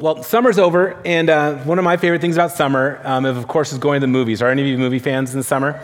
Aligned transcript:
Well, 0.00 0.22
summer's 0.22 0.60
over, 0.60 0.96
and 1.04 1.28
uh, 1.28 1.56
one 1.64 1.76
of 1.80 1.84
my 1.84 1.96
favorite 1.96 2.20
things 2.20 2.36
about 2.36 2.52
summer, 2.52 3.00
um, 3.02 3.24
of 3.24 3.48
course, 3.48 3.72
is 3.72 3.78
going 3.78 4.00
to 4.00 4.06
the 4.06 4.06
movies. 4.06 4.40
Are 4.40 4.48
any 4.48 4.62
of 4.62 4.68
you 4.68 4.78
movie 4.78 5.00
fans 5.00 5.32
in 5.32 5.40
the 5.40 5.44
summer? 5.44 5.80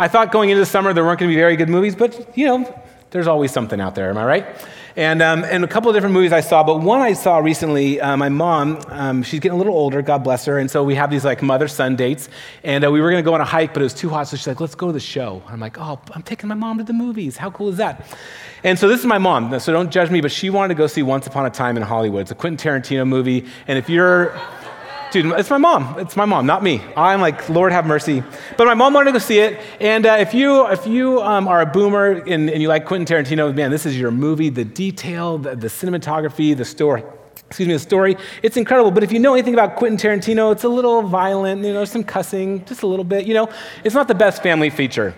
I 0.00 0.08
thought 0.08 0.32
going 0.32 0.50
into 0.50 0.58
the 0.58 0.66
summer 0.66 0.92
there 0.92 1.04
weren't 1.04 1.20
going 1.20 1.30
to 1.30 1.32
be 1.32 1.40
very 1.40 1.54
good 1.54 1.68
movies, 1.68 1.94
but 1.94 2.36
you 2.36 2.46
know, 2.46 2.82
there's 3.10 3.28
always 3.28 3.52
something 3.52 3.80
out 3.80 3.94
there, 3.94 4.10
am 4.10 4.18
I 4.18 4.24
right? 4.24 4.46
And, 4.96 5.20
um, 5.20 5.44
and 5.44 5.62
a 5.62 5.68
couple 5.68 5.90
of 5.90 5.94
different 5.94 6.14
movies 6.14 6.32
I 6.32 6.40
saw, 6.40 6.64
but 6.64 6.80
one 6.80 7.02
I 7.02 7.12
saw 7.12 7.36
recently, 7.36 8.00
uh, 8.00 8.16
my 8.16 8.30
mom, 8.30 8.80
um, 8.88 9.22
she's 9.22 9.40
getting 9.40 9.56
a 9.56 9.58
little 9.58 9.74
older, 9.74 10.00
God 10.00 10.24
bless 10.24 10.46
her, 10.46 10.58
and 10.58 10.70
so 10.70 10.82
we 10.82 10.94
have 10.94 11.10
these 11.10 11.22
like 11.22 11.42
mother 11.42 11.68
son 11.68 11.96
dates, 11.96 12.30
and 12.64 12.82
uh, 12.82 12.90
we 12.90 13.02
were 13.02 13.10
going 13.10 13.22
to 13.22 13.28
go 13.28 13.34
on 13.34 13.42
a 13.42 13.44
hike, 13.44 13.74
but 13.74 13.82
it 13.82 13.84
was 13.84 13.92
too 13.92 14.08
hot, 14.08 14.26
so 14.26 14.38
she's 14.38 14.46
like, 14.46 14.58
let's 14.58 14.74
go 14.74 14.86
to 14.86 14.94
the 14.94 15.00
show. 15.00 15.42
I'm 15.48 15.60
like, 15.60 15.76
oh, 15.78 16.00
I'm 16.12 16.22
taking 16.22 16.48
my 16.48 16.54
mom 16.54 16.78
to 16.78 16.84
the 16.84 16.94
movies. 16.94 17.36
How 17.36 17.50
cool 17.50 17.68
is 17.68 17.76
that? 17.76 18.06
And 18.64 18.78
so 18.78 18.88
this 18.88 19.00
is 19.00 19.06
my 19.06 19.18
mom, 19.18 19.60
so 19.60 19.70
don't 19.70 19.90
judge 19.90 20.10
me, 20.10 20.22
but 20.22 20.32
she 20.32 20.48
wanted 20.48 20.68
to 20.68 20.78
go 20.78 20.86
see 20.86 21.02
Once 21.02 21.26
Upon 21.26 21.44
a 21.44 21.50
Time 21.50 21.76
in 21.76 21.82
Hollywood. 21.82 22.22
It's 22.22 22.30
a 22.30 22.34
Quentin 22.34 22.56
Tarantino 22.56 23.06
movie, 23.06 23.44
and 23.68 23.78
if 23.78 23.90
you're 23.90 24.34
Dude, 25.12 25.26
it's 25.38 25.50
my 25.50 25.58
mom. 25.58 25.98
It's 25.98 26.16
my 26.16 26.24
mom, 26.24 26.46
not 26.46 26.62
me. 26.62 26.82
I'm 26.96 27.20
like, 27.20 27.48
Lord 27.48 27.72
have 27.72 27.86
mercy. 27.86 28.22
But 28.56 28.66
my 28.66 28.74
mom 28.74 28.92
wanted 28.92 29.06
to 29.06 29.12
go 29.12 29.18
see 29.18 29.38
it. 29.38 29.60
And 29.80 30.04
uh, 30.04 30.16
if 30.18 30.34
you, 30.34 30.66
if 30.66 30.86
you 30.86 31.22
um, 31.22 31.46
are 31.46 31.60
a 31.60 31.66
boomer 31.66 32.10
and, 32.10 32.50
and, 32.50 32.60
you 32.60 32.68
like 32.68 32.86
Quentin 32.86 33.06
Tarantino, 33.06 33.54
man, 33.54 33.70
this 33.70 33.86
is 33.86 33.98
your 33.98 34.10
movie. 34.10 34.50
The 34.50 34.64
detail, 34.64 35.38
the, 35.38 35.54
the 35.54 35.68
cinematography, 35.68 36.56
the 36.56 36.64
story. 36.64 37.04
Excuse 37.46 37.68
me, 37.68 37.74
the 37.74 37.78
story. 37.78 38.16
It's 38.42 38.56
incredible. 38.56 38.90
But 38.90 39.04
if 39.04 39.12
you 39.12 39.20
know 39.20 39.34
anything 39.34 39.54
about 39.54 39.76
Quentin 39.76 39.96
Tarantino, 39.96 40.50
it's 40.50 40.64
a 40.64 40.68
little 40.68 41.02
violent, 41.02 41.64
you 41.64 41.72
know, 41.72 41.84
some 41.84 42.02
cussing, 42.02 42.64
just 42.64 42.82
a 42.82 42.86
little 42.86 43.04
bit. 43.04 43.26
You 43.26 43.34
know, 43.34 43.48
it's 43.84 43.94
not 43.94 44.08
the 44.08 44.14
best 44.14 44.42
family 44.42 44.70
feature. 44.70 45.14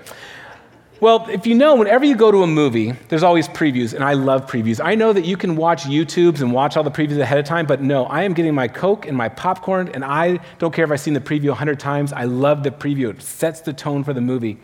Well, 1.01 1.29
if 1.31 1.47
you 1.47 1.55
know, 1.55 1.77
whenever 1.77 2.05
you 2.05 2.17
go 2.17 2.33
to 2.33 2.43
a 2.43 2.47
movie, 2.49 2.91
there's 3.09 3.23
always 3.23 3.47
previews, 3.47 3.95
and 3.95 4.03
I 4.03 4.15
love 4.15 4.51
previews. 4.51 4.85
I 4.85 4.97
know 4.97 5.13
that 5.13 5.25
you 5.25 5.37
can 5.37 5.55
watch 5.55 5.85
YouTubes 5.85 6.41
and 6.41 6.53
watch 6.53 6.77
all 6.77 6.83
the 6.83 6.91
previews 6.91 7.21
ahead 7.21 7.39
of 7.39 7.45
time, 7.45 7.67
but 7.67 7.81
no, 7.81 8.07
I 8.07 8.25
am 8.25 8.35
getting 8.35 8.53
my 8.53 8.67
Coke 8.67 9.07
and 9.07 9.17
my 9.17 9.29
popcorn, 9.29 9.91
and 9.95 10.05
I 10.05 10.41
don't 10.59 10.75
care 10.75 10.85
if 10.85 10.91
I've 10.91 10.99
seen 10.99 11.15
the 11.15 11.21
preview 11.21 11.51
100 11.51 11.79
times. 11.79 12.13
I 12.13 12.25
love 12.25 12.65
the 12.65 12.73
preview, 12.73 13.11
it 13.11 13.23
sets 13.23 13.61
the 13.61 13.73
tone 13.73 14.03
for 14.03 14.13
the 14.13 14.21
movie. 14.21 14.59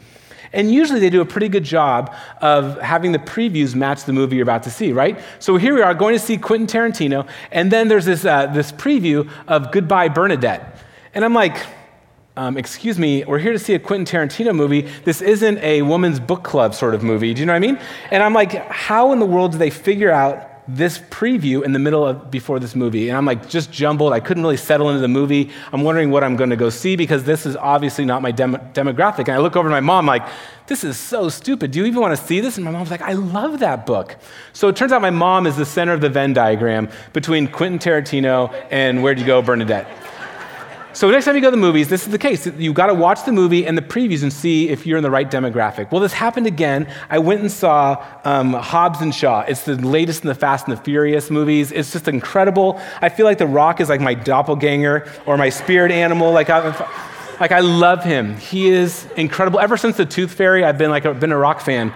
And 0.53 0.72
usually 0.72 0.98
they 0.98 1.11
do 1.11 1.20
a 1.20 1.25
pretty 1.25 1.48
good 1.48 1.62
job 1.62 2.12
of 2.41 2.81
having 2.81 3.12
the 3.12 3.20
previews 3.20 3.77
match 3.77 4.03
the 4.03 4.12
movie 4.12 4.34
you're 4.34 4.42
about 4.42 4.64
to 4.64 4.70
see, 4.70 4.92
right? 4.92 5.20
So 5.39 5.56
here 5.56 5.72
we 5.72 5.83
are 5.83 5.94
going 5.94 6.16
to 6.16 6.20
see 6.20 6.37
Quentin 6.37 6.66
Tarantino, 6.66 7.28
and 7.53 7.70
then 7.70 7.87
there's 7.87 8.06
this, 8.06 8.25
uh, 8.25 8.47
this 8.47 8.72
preview 8.72 9.31
of 9.47 9.70
Goodbye 9.70 10.09
Bernadette. 10.09 10.78
And 11.14 11.25
I'm 11.25 11.33
like, 11.33 11.64
um, 12.37 12.57
excuse 12.57 12.99
me, 12.99 13.25
we're 13.25 13.39
here 13.39 13.53
to 13.53 13.59
see 13.59 13.75
a 13.75 13.79
Quentin 13.79 14.07
Tarantino 14.07 14.55
movie. 14.55 14.83
This 15.05 15.23
isn't 15.23 15.59
a 15.59 15.83
woman's 15.83 16.19
book 16.19 16.43
club 16.43 16.75
sort 16.75 16.95
of 16.95 17.03
movie. 17.03 17.33
Do 17.33 17.41
you 17.41 17.47
know 17.47 17.53
what 17.53 17.59
I 17.59 17.61
mean? 17.61 17.79
And 18.11 18.23
I'm 18.23 18.33
like, 18.33 18.53
how 18.69 19.13
in 19.13 19.21
the 19.21 19.27
world 19.27 19.53
do 19.53 19.59
they 19.59 19.71
figure 19.71 20.11
out 20.11 20.51
this 20.67 20.99
preview 20.99 21.62
in 21.62 21.73
the 21.73 21.79
middle 21.79 22.05
of 22.05 22.33
before 22.33 22.59
this 22.59 22.75
movie? 22.75 23.09
And 23.09 23.17
I'm 23.17 23.25
like, 23.25 23.49
just 23.49 23.71
jumbled. 23.71 24.12
I 24.12 24.19
couldn't 24.19 24.43
really 24.43 24.57
settle 24.57 24.89
into 24.89 25.01
the 25.01 25.07
movie. 25.07 25.53
I'm 25.73 25.83
wondering 25.85 26.11
what 26.11 26.25
I'm 26.25 26.35
going 26.35 26.51
to 26.51 26.57
go 26.57 26.71
see 26.71 26.97
because 26.97 27.23
this 27.23 27.47
is 27.47 27.55
obviously 27.55 28.05
not 28.05 28.21
my 28.21 28.33
dem- 28.33 28.57
demographic. 28.73 29.29
And 29.29 29.33
I 29.33 29.39
look 29.39 29.55
over 29.55 29.69
to 29.69 29.73
my 29.73 29.81
mom, 29.81 30.07
like, 30.07 30.27
this 30.67 30.83
is 30.83 30.97
so 30.99 31.29
stupid. 31.29 31.71
Do 31.71 31.79
you 31.79 31.85
even 31.85 32.01
want 32.01 32.19
to 32.19 32.25
see 32.25 32.41
this? 32.41 32.57
And 32.57 32.65
my 32.65 32.73
mom's 32.73 32.91
like, 32.91 33.03
I 33.03 33.12
love 33.12 33.61
that 33.61 33.87
book. 33.87 34.17
So 34.55 34.67
it 34.67 34.75
turns 34.75 34.91
out 34.91 35.01
my 35.01 35.11
mom 35.11 35.47
is 35.47 35.57
the 35.57 35.67
center 35.67 35.93
of 35.93 36.01
the 36.01 36.09
Venn 36.09 36.33
diagram 36.33 36.89
between 37.12 37.47
Quentin 37.47 37.79
Tarantino 37.79 38.53
and 38.73 39.05
Where'd 39.05 39.21
You 39.21 39.27
Go, 39.27 39.41
Bernadette. 39.41 39.87
So 40.95 41.11
next 41.11 41.25
time 41.25 41.34
you 41.34 41.41
go 41.41 41.48
to 41.48 41.56
the 41.56 41.56
movies, 41.56 41.89
this 41.89 42.06
is 42.06 42.12
the 42.12 42.19
case. 42.19 42.47
You've 42.47 42.77
got 42.77 42.87
to 42.87 42.95
watch 42.95 43.25
the 43.25 43.33
movie 43.33 43.67
and 43.67 43.77
the 43.77 43.83
previews 43.83 44.23
and 44.23 44.33
see 44.33 44.69
if 44.69 44.87
you're 44.87 44.97
in 44.97 45.03
the 45.03 45.11
right 45.11 45.28
demographic. 45.28 45.91
Well, 45.91 46.00
this 46.00 46.12
happened 46.12 46.47
again. 46.47 46.89
I 47.11 47.19
went 47.19 47.41
and 47.41 47.50
saw 47.50 48.06
um, 48.23 48.53
Hobbs 48.53 49.00
and 49.00 49.12
Shaw. 49.12 49.41
It's 49.41 49.65
the 49.65 49.75
latest 49.75 50.22
in 50.22 50.28
the 50.28 50.37
Fast 50.37 50.69
and 50.69 50.77
the 50.77 50.81
Furious 50.81 51.33
movies. 51.33 51.72
It's 51.72 51.92
just 51.92 52.06
incredible. 52.06 52.81
I 53.03 53.09
feel 53.09 53.27
like 53.27 53.39
The 53.39 53.47
Rock 53.47 53.81
is 53.81 53.89
like 53.89 54.00
my 54.00 54.15
doppelganger 54.15 55.11
or 55.27 55.37
my 55.37 55.48
spirit 55.48 55.91
animal. 55.91 56.31
Like 56.31 56.48
I, 56.48 56.69
like 57.41 57.50
I 57.50 57.59
love 57.59 58.05
him. 58.05 58.37
He 58.37 58.69
is 58.69 59.09
incredible. 59.17 59.59
Ever 59.59 59.77
since 59.77 59.97
the 59.97 60.06
Tooth 60.06 60.33
Fairy, 60.33 60.62
I've 60.62 60.78
been 60.78 60.91
like 60.91 61.06
I've 61.06 61.19
been 61.19 61.33
a 61.33 61.37
rock 61.37 61.61
fan. 61.61 61.93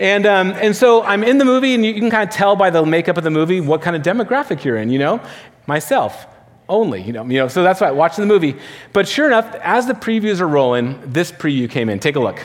And, 0.00 0.26
um, 0.26 0.54
and 0.54 0.74
so 0.74 1.04
I'm 1.04 1.22
in 1.22 1.38
the 1.38 1.44
movie, 1.44 1.74
and 1.74 1.86
you 1.86 1.94
can 1.94 2.10
kind 2.10 2.28
of 2.28 2.34
tell 2.34 2.56
by 2.56 2.70
the 2.70 2.84
makeup 2.84 3.16
of 3.16 3.22
the 3.22 3.30
movie 3.30 3.60
what 3.60 3.80
kind 3.80 3.94
of 3.94 4.02
demographic 4.02 4.64
you're 4.64 4.78
in, 4.78 4.90
you 4.90 4.98
know? 4.98 5.20
Myself 5.68 6.26
only, 6.70 7.02
you 7.02 7.12
know, 7.12 7.24
you 7.24 7.38
know, 7.38 7.48
so 7.48 7.62
that's 7.62 7.80
why 7.80 7.90
watching 7.90 8.22
the 8.22 8.32
movie. 8.32 8.56
But 8.92 9.06
sure 9.06 9.26
enough, 9.26 9.54
as 9.56 9.86
the 9.86 9.94
previews 9.94 10.40
are 10.40 10.48
rolling, 10.48 10.98
this 11.04 11.30
preview 11.30 11.68
came 11.68 11.88
in. 11.88 11.98
Take 11.98 12.16
a 12.16 12.20
look. 12.20 12.42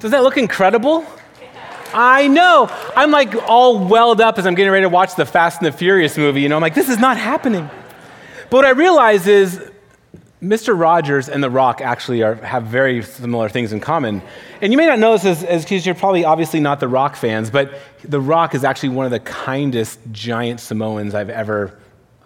Does 0.00 0.10
that 0.10 0.24
look 0.24 0.36
incredible? 0.36 1.06
I 1.94 2.26
know. 2.26 2.68
I'm 2.96 3.10
like 3.10 3.34
all 3.48 3.78
welled 3.78 4.20
up 4.20 4.38
as 4.38 4.46
I'm 4.46 4.54
getting 4.54 4.72
ready 4.72 4.84
to 4.84 4.88
watch 4.88 5.14
the 5.14 5.26
Fast 5.26 5.62
and 5.62 5.72
the 5.72 5.76
Furious 5.76 6.16
movie. 6.16 6.40
You 6.40 6.48
know, 6.48 6.56
I'm 6.56 6.62
like, 6.62 6.74
this 6.74 6.88
is 6.88 6.98
not 6.98 7.18
happening. 7.18 7.68
But 8.50 8.56
what 8.56 8.64
I 8.64 8.70
realize 8.70 9.26
is 9.26 9.62
Mr. 10.42 10.78
Rogers 10.78 11.28
and 11.28 11.42
The 11.42 11.50
Rock 11.50 11.80
actually 11.80 12.22
are, 12.22 12.34
have 12.34 12.64
very 12.64 13.02
similar 13.02 13.48
things 13.48 13.72
in 13.72 13.80
common. 13.80 14.22
And 14.60 14.72
you 14.72 14.76
may 14.76 14.86
not 14.86 14.98
know 14.98 15.16
this 15.16 15.44
as 15.44 15.64
because 15.64 15.86
you're 15.86 15.94
probably 15.94 16.24
obviously 16.24 16.58
not 16.58 16.80
The 16.80 16.88
Rock 16.88 17.14
fans, 17.14 17.50
but 17.50 17.78
The 18.02 18.20
Rock 18.20 18.54
is 18.54 18.64
actually 18.64 18.88
one 18.90 19.04
of 19.04 19.12
the 19.12 19.20
kindest 19.20 20.00
giant 20.10 20.60
Samoans 20.60 21.14
I've 21.14 21.30
ever 21.30 21.78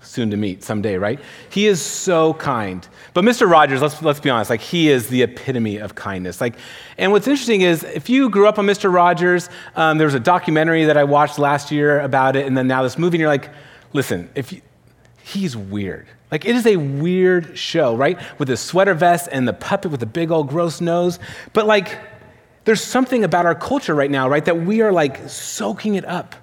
soon 0.06 0.30
to 0.30 0.36
meet 0.36 0.62
someday, 0.62 0.96
right? 0.96 1.20
He 1.50 1.66
is 1.66 1.82
so 1.82 2.34
kind. 2.34 2.86
But 3.12 3.24
Mr. 3.24 3.50
Rogers, 3.50 3.82
let's, 3.82 4.00
let's 4.02 4.20
be 4.20 4.30
honest, 4.30 4.50
like 4.50 4.60
he 4.60 4.88
is 4.88 5.08
the 5.08 5.22
epitome 5.22 5.78
of 5.78 5.94
kindness. 5.94 6.40
Like, 6.40 6.54
and 6.98 7.12
what's 7.12 7.26
interesting 7.26 7.62
is 7.62 7.82
if 7.82 8.08
you 8.08 8.30
grew 8.30 8.46
up 8.46 8.58
on 8.58 8.66
Mr. 8.66 8.92
Rogers, 8.92 9.48
um, 9.74 9.98
there 9.98 10.06
was 10.06 10.14
a 10.14 10.20
documentary 10.20 10.84
that 10.84 10.96
I 10.96 11.04
watched 11.04 11.38
last 11.38 11.70
year 11.70 12.00
about 12.00 12.36
it, 12.36 12.46
and 12.46 12.56
then 12.56 12.66
now 12.66 12.82
this 12.82 12.98
movie, 12.98 13.16
and 13.16 13.20
you're 13.20 13.28
like, 13.28 13.50
listen, 13.92 14.30
if 14.34 14.52
you, 14.52 14.62
he's 15.22 15.56
weird. 15.56 16.06
Like 16.30 16.44
it 16.44 16.56
is 16.56 16.66
a 16.66 16.76
weird 16.76 17.56
show, 17.56 17.96
right? 17.96 18.18
With 18.38 18.48
the 18.48 18.56
sweater 18.56 18.94
vest 18.94 19.28
and 19.30 19.46
the 19.46 19.52
puppet 19.52 19.90
with 19.90 20.00
the 20.00 20.06
big 20.06 20.30
old 20.30 20.48
gross 20.48 20.80
nose. 20.80 21.18
But 21.52 21.66
like, 21.66 21.98
there's 22.64 22.82
something 22.82 23.22
about 23.22 23.46
our 23.46 23.54
culture 23.54 23.94
right 23.94 24.10
now, 24.10 24.28
right, 24.28 24.44
that 24.44 24.60
we 24.60 24.82
are 24.82 24.92
like 24.92 25.28
soaking 25.28 25.94
it 25.94 26.04
up 26.04 26.34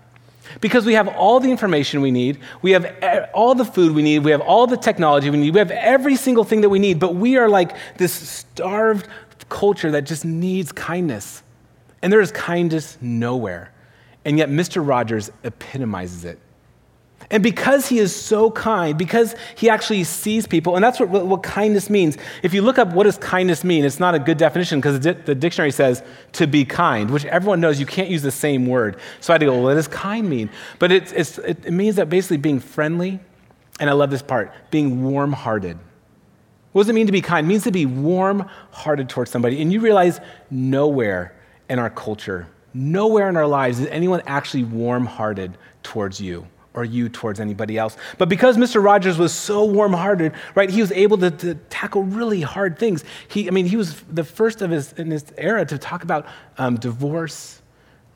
because 0.61 0.85
we 0.85 0.93
have 0.93 1.07
all 1.07 1.39
the 1.39 1.49
information 1.49 2.01
we 2.01 2.11
need, 2.11 2.39
we 2.61 2.71
have 2.71 3.29
all 3.33 3.55
the 3.55 3.65
food 3.65 3.93
we 3.93 4.01
need, 4.01 4.19
we 4.19 4.31
have 4.31 4.41
all 4.41 4.67
the 4.67 4.77
technology 4.77 5.29
we 5.29 5.37
need, 5.37 5.53
we 5.53 5.59
have 5.59 5.71
every 5.71 6.15
single 6.15 6.43
thing 6.43 6.61
that 6.61 6.69
we 6.69 6.79
need, 6.79 6.99
but 6.99 7.15
we 7.15 7.37
are 7.37 7.49
like 7.49 7.75
this 7.97 8.13
starved 8.13 9.07
culture 9.49 9.91
that 9.91 10.03
just 10.05 10.25
needs 10.25 10.71
kindness. 10.71 11.43
And 12.01 12.11
there 12.11 12.21
is 12.21 12.31
kindness 12.31 12.97
nowhere. 13.01 13.71
And 14.25 14.37
yet, 14.37 14.49
Mr. 14.49 14.85
Rogers 14.85 15.31
epitomizes 15.43 16.25
it. 16.25 16.39
And 17.29 17.41
because 17.41 17.87
he 17.87 17.99
is 17.99 18.15
so 18.15 18.51
kind, 18.51 18.97
because 18.97 19.35
he 19.55 19.69
actually 19.69 20.03
sees 20.03 20.47
people, 20.47 20.75
and 20.75 20.83
that's 20.83 20.99
what, 20.99 21.09
what, 21.09 21.43
kindness 21.43 21.89
means. 21.89 22.17
If 22.41 22.53
you 22.53 22.61
look 22.61 22.77
up 22.77 22.93
what 22.93 23.03
does 23.03 23.17
kindness 23.17 23.63
mean, 23.63 23.85
it's 23.85 23.99
not 23.99 24.15
a 24.15 24.19
good 24.19 24.37
definition 24.37 24.79
because 24.79 24.99
the, 24.99 25.13
the, 25.13 25.35
dictionary 25.35 25.71
says 25.71 26.03
to 26.33 26.47
be 26.47 26.65
kind, 26.65 27.09
which 27.09 27.25
everyone 27.25 27.59
knows 27.59 27.79
you 27.79 27.85
can't 27.85 28.09
use 28.09 28.21
the 28.21 28.31
same 28.31 28.65
word. 28.65 28.97
So 29.19 29.33
I 29.33 29.35
had 29.35 29.39
to 29.39 29.45
go, 29.45 29.53
well, 29.53 29.63
what 29.63 29.73
does 29.75 29.87
kind 29.87 30.29
mean? 30.29 30.49
But 30.79 30.91
it's, 30.91 31.11
it's, 31.11 31.37
it 31.39 31.71
means 31.71 31.95
that 31.95 32.09
basically 32.09 32.37
being 32.37 32.59
friendly, 32.59 33.19
and 33.79 33.89
I 33.89 33.93
love 33.93 34.11
this 34.11 34.21
part, 34.21 34.51
being 34.71 35.03
warm 35.03 35.33
hearted. 35.33 35.77
What 36.71 36.83
does 36.83 36.89
it 36.89 36.93
mean 36.93 37.05
to 37.05 37.11
be 37.11 37.21
kind? 37.21 37.45
It 37.45 37.49
means 37.49 37.63
to 37.63 37.71
be 37.71 37.85
warm 37.85 38.49
hearted 38.71 39.09
towards 39.09 39.31
somebody. 39.31 39.61
And 39.61 39.71
you 39.71 39.79
realize 39.79 40.19
nowhere 40.49 41.35
in 41.69 41.79
our 41.79 41.89
culture, 41.89 42.47
nowhere 42.73 43.29
in 43.29 43.37
our 43.37 43.47
lives 43.47 43.79
is 43.79 43.87
anyone 43.87 44.21
actually 44.25 44.63
warm 44.63 45.05
hearted 45.05 45.57
towards 45.83 46.19
you 46.19 46.47
or 46.73 46.83
you 46.83 47.09
towards 47.09 47.39
anybody 47.39 47.77
else. 47.77 47.97
But 48.17 48.29
because 48.29 48.57
Mr. 48.57 48.83
Rogers 48.83 49.17
was 49.17 49.33
so 49.33 49.63
warm 49.63 49.93
hearted, 49.93 50.33
right, 50.55 50.69
he 50.69 50.81
was 50.81 50.91
able 50.91 51.17
to, 51.19 51.31
to, 51.31 51.55
tackle 51.69 52.03
really 52.03 52.41
hard 52.41 52.79
things. 52.79 53.03
He, 53.27 53.47
I 53.47 53.51
mean, 53.51 53.65
he 53.65 53.75
was 53.75 54.01
the 54.03 54.23
first 54.23 54.61
of 54.61 54.71
his, 54.71 54.93
in 54.93 55.11
his 55.11 55.25
era 55.37 55.65
to 55.65 55.77
talk 55.77 56.03
about 56.03 56.25
um, 56.57 56.77
divorce, 56.77 57.61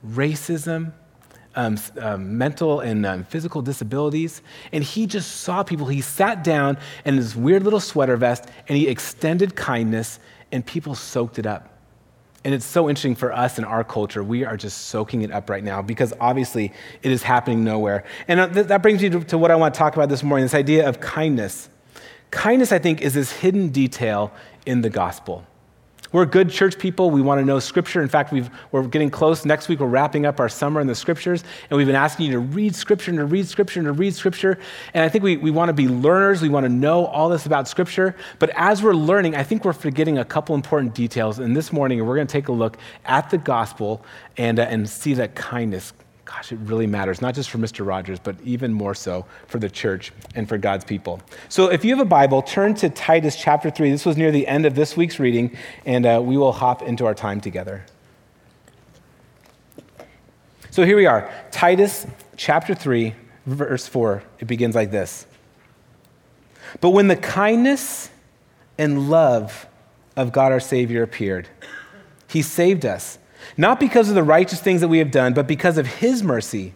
racism, 0.06 0.94
um, 1.56 1.78
um, 2.00 2.38
mental 2.38 2.80
and 2.80 3.06
um, 3.06 3.24
physical 3.24 3.62
disabilities. 3.62 4.42
And 4.72 4.84
he 4.84 5.08
just 5.08 5.42
saw 5.42 5.64
people. 5.64 5.88
He 5.88 6.02
sat 6.02 6.44
down 6.44 6.78
in 7.04 7.18
his 7.18 7.36
weird 7.36 7.64
little 7.64 7.80
sweater 7.80 8.16
vest 8.16 8.46
and 8.68 8.78
he 8.78 8.88
extended 8.88 9.56
kindness, 9.56 10.20
and 10.52 10.66
people 10.66 10.96
soaked 10.96 11.40
it 11.40 11.46
up. 11.46 11.77
And 12.44 12.54
it's 12.54 12.66
so 12.66 12.88
interesting 12.88 13.16
for 13.16 13.34
us 13.34 13.58
in 13.58 13.66
our 13.66 13.84
culture. 13.84 14.24
We 14.24 14.46
are 14.46 14.56
just 14.56 14.88
soaking 14.88 15.22
it 15.24 15.32
up 15.32 15.50
right 15.50 15.64
now 15.64 15.82
because 15.82 16.14
obviously 16.20 16.72
it 17.02 17.12
is 17.12 17.24
happening 17.24 17.64
nowhere. 17.64 18.04
And 18.28 18.40
uh, 18.40 18.48
that 18.48 18.82
brings 18.82 19.02
me 19.02 19.10
to, 19.10 19.24
to 19.26 19.38
what 19.38 19.52
I 19.52 19.56
want 19.56 19.74
to 19.74 19.78
talk 19.78 19.96
about 19.96 20.10
this 20.10 20.24
morning 20.24 20.46
this 20.46 20.54
idea 20.54 20.88
of 20.88 21.00
kindness. 21.00 21.70
Kindness, 22.32 22.72
I 22.72 22.80
think, 22.80 23.02
is 23.02 23.14
this 23.14 23.32
hidden 23.32 23.70
detail 23.70 24.32
in 24.66 24.82
the 24.82 24.90
gospel. 24.90 25.46
We're 26.12 26.26
good 26.26 26.50
church 26.50 26.80
people. 26.80 27.12
We 27.12 27.22
want 27.22 27.40
to 27.40 27.46
know 27.46 27.60
Scripture. 27.60 28.02
In 28.02 28.08
fact, 28.08 28.32
we 28.32 28.44
are 28.74 28.84
getting 28.88 29.10
close. 29.10 29.46
Next 29.46 29.68
week, 29.68 29.80
we're 29.80 29.88
wrapping 29.88 30.26
up 30.26 30.40
our 30.40 30.48
summer 30.48 30.80
in 30.80 30.88
the 30.88 30.96
Scriptures, 30.96 31.44
and 31.70 31.78
we've 31.78 31.88
been 31.88 31.96
asking 31.96 32.28
you 32.28 32.32
to 32.34 32.40
read 32.40 32.76
Scripture 32.76 33.12
and 33.12 33.20
to 33.20 33.26
read 33.26 33.48
Scripture 33.48 33.80
and 33.80 33.88
to 33.88 33.92
read 33.92 34.16
Scripture. 34.16 34.58
And 34.94 35.04
I 35.04 35.10
think 35.10 35.24
we, 35.24 35.38
we 35.38 35.52
want 35.52 35.70
to 35.70 35.74
be 35.74 35.88
learners. 35.88 36.42
We 36.42 36.50
want 36.50 36.66
to 36.66 36.72
know 36.72 37.06
all 37.08 37.30
this 37.30 37.46
about 37.46 37.68
Scripture. 37.68 38.16
But 38.40 38.52
as 38.56 38.82
we're 38.82 38.94
learning, 38.94 39.36
I 39.36 39.44
think 39.44 39.66
we're 39.66 39.74
forgetting 39.74 40.18
a 40.18 40.26
couple 40.26 40.56
important 40.56 40.96
details. 40.96 41.40
And 41.40 41.56
this 41.56 41.74
morning, 41.74 42.06
we're 42.06 42.16
going 42.16 42.28
to 42.28 42.32
take 42.32 42.48
a 42.48 42.54
look 42.54 42.78
at 43.06 43.30
the 43.30 43.38
gospel 43.38 44.06
and, 44.38 44.60
uh, 44.60 44.64
and 44.64 44.90
see 44.90 45.14
that 45.16 45.36
kindness 45.36 45.94
gosh, 46.28 46.52
it 46.52 46.60
really 46.64 46.88
matters, 46.88 47.22
not 47.22 47.34
just 47.34 47.50
for 47.50 47.58
Mr. 47.58 47.88
Rogers, 47.88 48.20
but 48.20 48.36
even 48.44 48.74
more 48.74 48.94
so 48.94 49.26
for 49.48 49.60
the 49.60 49.70
church 49.70 50.12
and 50.36 50.48
for 50.48 50.58
God's 50.58 50.84
people. 50.84 51.22
So 51.48 51.72
if 51.72 51.86
you 51.86 51.96
have 51.96 52.06
a 52.06 52.10
Bible, 52.10 52.42
turn 52.42 52.76
to 52.76 52.90
Titus 52.90 53.38
chapter 53.38 53.70
3. 53.70 53.92
This 53.92 54.06
was 54.06 54.18
near 54.18 54.30
the 54.30 54.46
end 54.46 54.66
of 54.66 54.76
this 54.76 54.98
week's 54.98 55.20
reading, 55.20 55.56
and 55.86 56.06
uh, 56.06 56.22
we 56.24 56.36
will 56.36 56.52
hop 56.52 56.82
into 56.82 57.06
our 57.06 57.16
time 57.16 57.40
together. 57.40 57.86
So 60.70 60.86
here 60.86 60.98
we 60.98 61.06
are, 61.06 61.32
Titus 61.50 62.06
chapter 62.36 62.76
3, 62.76 63.16
verse 63.46 63.88
4. 63.88 64.22
It 64.40 64.46
begins 64.46 64.76
like 64.76 64.92
this 64.92 65.26
But 66.82 66.90
when 66.90 67.08
the 67.08 67.16
kindness 67.16 68.10
and 68.78 69.10
love 69.10 69.66
of 70.18 70.34
God 70.34 70.52
our 70.52 70.60
Savior 70.60 71.04
appeared, 71.04 71.48
he 72.28 72.42
saved 72.42 72.86
us, 72.86 73.18
not 73.56 73.80
because 73.80 74.10
of 74.10 74.16
the 74.16 74.24
righteous 74.24 74.60
things 74.60 74.82
that 74.82 74.88
we 74.88 75.00
have 75.00 75.12
done, 75.12 75.34
but 75.34 75.48
because 75.48 75.78
of 75.78 75.88
his 75.88 76.24
mercy. 76.24 76.74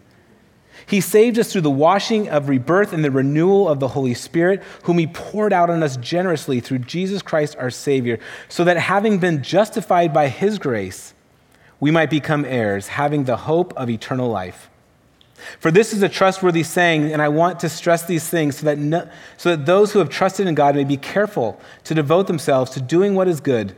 He 0.85 1.01
saved 1.01 1.37
us 1.39 1.51
through 1.51 1.61
the 1.61 1.69
washing 1.69 2.27
of 2.29 2.49
rebirth 2.49 2.93
and 2.93 3.03
the 3.03 3.11
renewal 3.11 3.69
of 3.69 3.79
the 3.79 3.89
Holy 3.89 4.13
Spirit, 4.13 4.61
whom 4.83 4.97
He 4.97 5.07
poured 5.07 5.53
out 5.53 5.69
on 5.69 5.83
us 5.83 5.97
generously 5.97 6.59
through 6.59 6.79
Jesus 6.79 7.21
Christ 7.21 7.55
our 7.57 7.69
Savior, 7.69 8.19
so 8.49 8.63
that 8.63 8.77
having 8.77 9.19
been 9.19 9.43
justified 9.43 10.13
by 10.13 10.27
His 10.27 10.59
grace, 10.59 11.13
we 11.79 11.91
might 11.91 12.09
become 12.09 12.45
heirs, 12.45 12.89
having 12.89 13.23
the 13.23 13.37
hope 13.37 13.73
of 13.77 13.89
eternal 13.89 14.29
life. 14.29 14.69
For 15.59 15.71
this 15.71 15.93
is 15.93 16.03
a 16.03 16.09
trustworthy 16.09 16.61
saying, 16.61 17.11
and 17.11 17.21
I 17.21 17.29
want 17.29 17.59
to 17.61 17.69
stress 17.69 18.05
these 18.05 18.27
things 18.27 18.57
so 18.57 18.65
that, 18.65 18.77
no, 18.77 19.09
so 19.37 19.55
that 19.55 19.65
those 19.65 19.91
who 19.91 19.99
have 19.99 20.09
trusted 20.09 20.45
in 20.45 20.53
God 20.53 20.75
may 20.75 20.83
be 20.83 20.97
careful 20.97 21.59
to 21.85 21.95
devote 21.95 22.27
themselves 22.27 22.71
to 22.71 22.81
doing 22.81 23.15
what 23.15 23.27
is 23.27 23.39
good. 23.39 23.75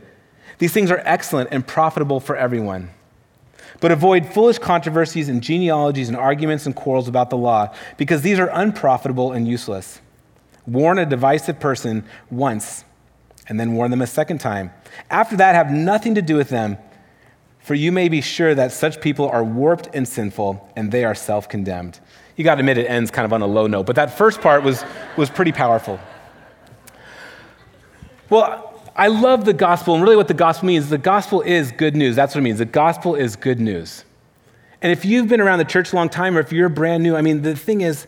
These 0.58 0.72
things 0.72 0.90
are 0.90 1.02
excellent 1.04 1.50
and 1.52 1.66
profitable 1.66 2.20
for 2.20 2.36
everyone. 2.36 2.90
But 3.80 3.90
avoid 3.90 4.26
foolish 4.26 4.58
controversies 4.58 5.28
and 5.28 5.42
genealogies 5.42 6.08
and 6.08 6.16
arguments 6.16 6.66
and 6.66 6.74
quarrels 6.74 7.08
about 7.08 7.30
the 7.30 7.36
law, 7.36 7.74
because 7.96 8.22
these 8.22 8.38
are 8.38 8.48
unprofitable 8.52 9.32
and 9.32 9.48
useless. 9.48 10.00
Warn 10.66 10.98
a 10.98 11.06
divisive 11.06 11.60
person 11.60 12.04
once, 12.30 12.84
and 13.48 13.58
then 13.58 13.74
warn 13.74 13.90
them 13.90 14.00
a 14.00 14.06
second 14.06 14.38
time. 14.38 14.72
After 15.10 15.36
that, 15.36 15.54
have 15.54 15.70
nothing 15.70 16.14
to 16.14 16.22
do 16.22 16.36
with 16.36 16.48
them 16.48 16.78
for 17.64 17.74
you 17.74 17.92
may 17.92 18.10
be 18.10 18.20
sure 18.20 18.54
that 18.54 18.72
such 18.72 19.00
people 19.00 19.26
are 19.30 19.42
warped 19.42 19.88
and 19.94 20.06
sinful, 20.06 20.70
and 20.76 20.92
they 20.92 21.02
are 21.02 21.14
self 21.14 21.48
condemned. 21.48 21.98
You 22.36 22.44
got 22.44 22.56
to 22.56 22.60
admit, 22.60 22.76
it 22.76 22.84
ends 22.84 23.10
kind 23.10 23.24
of 23.24 23.32
on 23.32 23.40
a 23.40 23.46
low 23.46 23.66
note, 23.66 23.86
but 23.86 23.96
that 23.96 24.18
first 24.18 24.42
part 24.42 24.62
was, 24.62 24.84
was 25.16 25.30
pretty 25.30 25.50
powerful. 25.50 25.98
Well, 28.28 28.73
I 28.96 29.08
love 29.08 29.44
the 29.44 29.52
gospel, 29.52 29.94
and 29.94 30.02
really 30.02 30.16
what 30.16 30.28
the 30.28 30.34
gospel 30.34 30.66
means 30.66 30.88
the 30.88 30.98
gospel 30.98 31.40
is 31.40 31.72
good 31.72 31.96
news. 31.96 32.14
That's 32.14 32.34
what 32.34 32.40
it 32.40 32.44
means. 32.44 32.58
The 32.58 32.64
gospel 32.64 33.14
is 33.14 33.34
good 33.36 33.58
news. 33.58 34.04
And 34.80 34.92
if 34.92 35.04
you've 35.04 35.28
been 35.28 35.40
around 35.40 35.58
the 35.58 35.64
church 35.64 35.92
a 35.92 35.96
long 35.96 36.08
time, 36.08 36.36
or 36.36 36.40
if 36.40 36.52
you're 36.52 36.68
brand 36.68 37.02
new, 37.02 37.16
I 37.16 37.22
mean, 37.22 37.42
the 37.42 37.56
thing 37.56 37.80
is, 37.80 38.06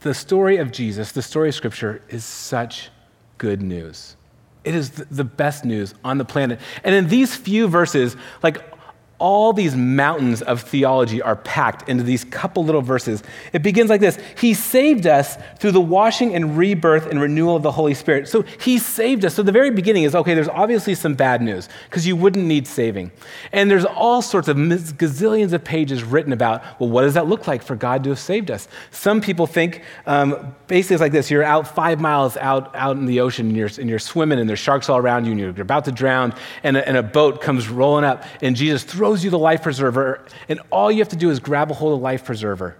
the 0.00 0.14
story 0.14 0.58
of 0.58 0.70
Jesus, 0.70 1.12
the 1.12 1.22
story 1.22 1.48
of 1.48 1.54
Scripture, 1.54 2.02
is 2.08 2.24
such 2.24 2.90
good 3.38 3.62
news. 3.62 4.16
It 4.62 4.74
is 4.74 4.90
the 4.90 5.24
best 5.24 5.64
news 5.64 5.94
on 6.04 6.18
the 6.18 6.24
planet. 6.24 6.58
And 6.82 6.94
in 6.94 7.08
these 7.08 7.34
few 7.36 7.68
verses, 7.68 8.16
like 8.42 8.73
all 9.18 9.52
these 9.52 9.76
mountains 9.76 10.42
of 10.42 10.60
theology 10.60 11.22
are 11.22 11.36
packed 11.36 11.88
into 11.88 12.02
these 12.02 12.24
couple 12.24 12.64
little 12.64 12.82
verses. 12.82 13.22
It 13.52 13.62
begins 13.62 13.88
like 13.88 14.00
this 14.00 14.18
He 14.38 14.54
saved 14.54 15.06
us 15.06 15.36
through 15.58 15.72
the 15.72 15.80
washing 15.80 16.34
and 16.34 16.56
rebirth 16.56 17.06
and 17.06 17.20
renewal 17.20 17.56
of 17.56 17.62
the 17.62 17.72
Holy 17.72 17.94
Spirit. 17.94 18.28
So 18.28 18.42
He 18.42 18.78
saved 18.78 19.24
us. 19.24 19.34
So 19.34 19.42
the 19.42 19.52
very 19.52 19.70
beginning 19.70 20.02
is 20.02 20.14
okay, 20.14 20.34
there's 20.34 20.48
obviously 20.48 20.94
some 20.94 21.14
bad 21.14 21.42
news 21.42 21.68
because 21.88 22.06
you 22.06 22.16
wouldn't 22.16 22.44
need 22.44 22.66
saving. 22.66 23.12
And 23.52 23.70
there's 23.70 23.84
all 23.84 24.20
sorts 24.20 24.48
of 24.48 24.56
gazillions 24.56 25.52
of 25.52 25.62
pages 25.62 26.02
written 26.02 26.32
about, 26.32 26.62
well, 26.80 26.90
what 26.90 27.02
does 27.02 27.14
that 27.14 27.26
look 27.26 27.46
like 27.46 27.62
for 27.62 27.76
God 27.76 28.02
to 28.04 28.10
have 28.10 28.18
saved 28.18 28.50
us? 28.50 28.68
Some 28.90 29.20
people 29.20 29.46
think 29.46 29.82
um, 30.06 30.54
basically 30.66 30.94
it's 30.94 31.00
like 31.00 31.12
this 31.12 31.30
you're 31.30 31.44
out 31.44 31.68
five 31.68 32.00
miles 32.00 32.36
out, 32.36 32.74
out 32.74 32.96
in 32.96 33.06
the 33.06 33.20
ocean 33.20 33.46
and 33.48 33.56
you're, 33.56 33.70
and 33.78 33.88
you're 33.88 33.98
swimming 33.98 34.38
and 34.38 34.48
there's 34.48 34.58
sharks 34.58 34.88
all 34.88 34.98
around 34.98 35.24
you 35.24 35.30
and 35.30 35.40
you're 35.40 35.62
about 35.62 35.84
to 35.84 35.92
drown 35.92 36.34
and 36.62 36.76
a, 36.76 36.86
and 36.86 36.96
a 36.96 37.02
boat 37.02 37.40
comes 37.40 37.68
rolling 37.68 38.04
up 38.04 38.24
and 38.42 38.56
Jesus 38.56 38.82
throws 38.82 39.03
throws 39.04 39.22
you 39.22 39.28
the 39.28 39.38
life 39.38 39.62
preserver, 39.62 40.24
and 40.48 40.58
all 40.70 40.90
you 40.90 41.00
have 41.00 41.10
to 41.10 41.16
do 41.16 41.28
is 41.28 41.38
grab 41.38 41.70
a 41.70 41.74
hold 41.74 41.92
of 41.92 41.98
the 41.98 42.02
life 42.02 42.24
preserver, 42.24 42.74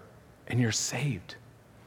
and 0.49 0.59
you're 0.59 0.73
saved. 0.73 1.35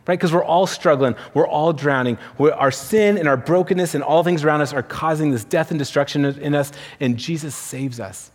Right? 0.06 0.14
Because 0.14 0.32
we're 0.32 0.44
all 0.44 0.68
struggling, 0.68 1.16
we're 1.34 1.48
all 1.48 1.74
drowning. 1.74 2.20
We're, 2.38 2.52
our 2.52 2.70
sin 2.70 3.18
and 3.18 3.28
our 3.28 3.36
brokenness 3.36 3.96
and 3.96 4.04
all 4.04 4.24
things 4.24 4.44
around 4.44 4.62
us 4.62 4.74
are 4.74 4.84
causing 4.84 5.32
this 5.32 5.44
death 5.44 5.72
and 5.72 5.80
destruction 5.80 6.24
in 6.24 6.54
us, 6.54 6.72
and 7.00 7.18
Jesus 7.18 7.56
saves 7.56 8.00
us. 8.00 8.30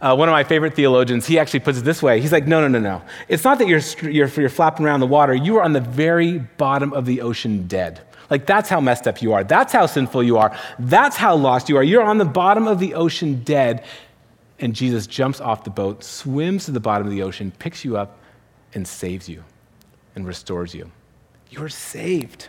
Uh, 0.00 0.14
one 0.14 0.28
of 0.28 0.32
my 0.32 0.44
favorite 0.44 0.74
theologians, 0.74 1.26
he 1.26 1.40
actually 1.40 1.58
puts 1.58 1.78
it 1.78 1.84
this 1.84 2.04
way. 2.04 2.20
He's 2.20 2.30
like, 2.30 2.46
no, 2.46 2.60
no, 2.60 2.68
no, 2.68 2.78
no. 2.78 3.02
It's 3.26 3.42
not 3.42 3.58
that 3.58 3.66
you're, 3.66 3.80
you're, 4.08 4.28
you're 4.28 4.48
flapping 4.48 4.86
around 4.86 5.00
the 5.00 5.08
water. 5.08 5.34
You 5.34 5.56
are 5.56 5.64
on 5.64 5.72
the 5.72 5.80
very 5.80 6.38
bottom 6.38 6.92
of 6.92 7.04
the 7.04 7.20
ocean 7.20 7.66
dead. 7.66 8.00
Like, 8.30 8.46
that's 8.46 8.68
how 8.68 8.80
messed 8.80 9.08
up 9.08 9.22
you 9.22 9.32
are. 9.32 9.42
That's 9.42 9.72
how 9.72 9.86
sinful 9.86 10.22
you 10.22 10.38
are. 10.38 10.56
That's 10.78 11.16
how 11.16 11.34
lost 11.34 11.68
you 11.68 11.78
are. 11.78 11.82
You're 11.82 12.04
on 12.04 12.18
the 12.18 12.26
bottom 12.26 12.68
of 12.68 12.78
the 12.78 12.94
ocean 12.94 13.42
dead, 13.42 13.84
and 14.60 14.74
Jesus 14.74 15.06
jumps 15.06 15.40
off 15.40 15.64
the 15.64 15.70
boat, 15.70 16.02
swims 16.02 16.64
to 16.66 16.72
the 16.72 16.80
bottom 16.80 17.06
of 17.06 17.12
the 17.12 17.22
ocean, 17.22 17.52
picks 17.58 17.84
you 17.84 17.96
up, 17.96 18.18
and 18.74 18.86
saves 18.86 19.28
you 19.28 19.44
and 20.14 20.26
restores 20.26 20.74
you. 20.74 20.90
You're 21.50 21.68
saved. 21.68 22.48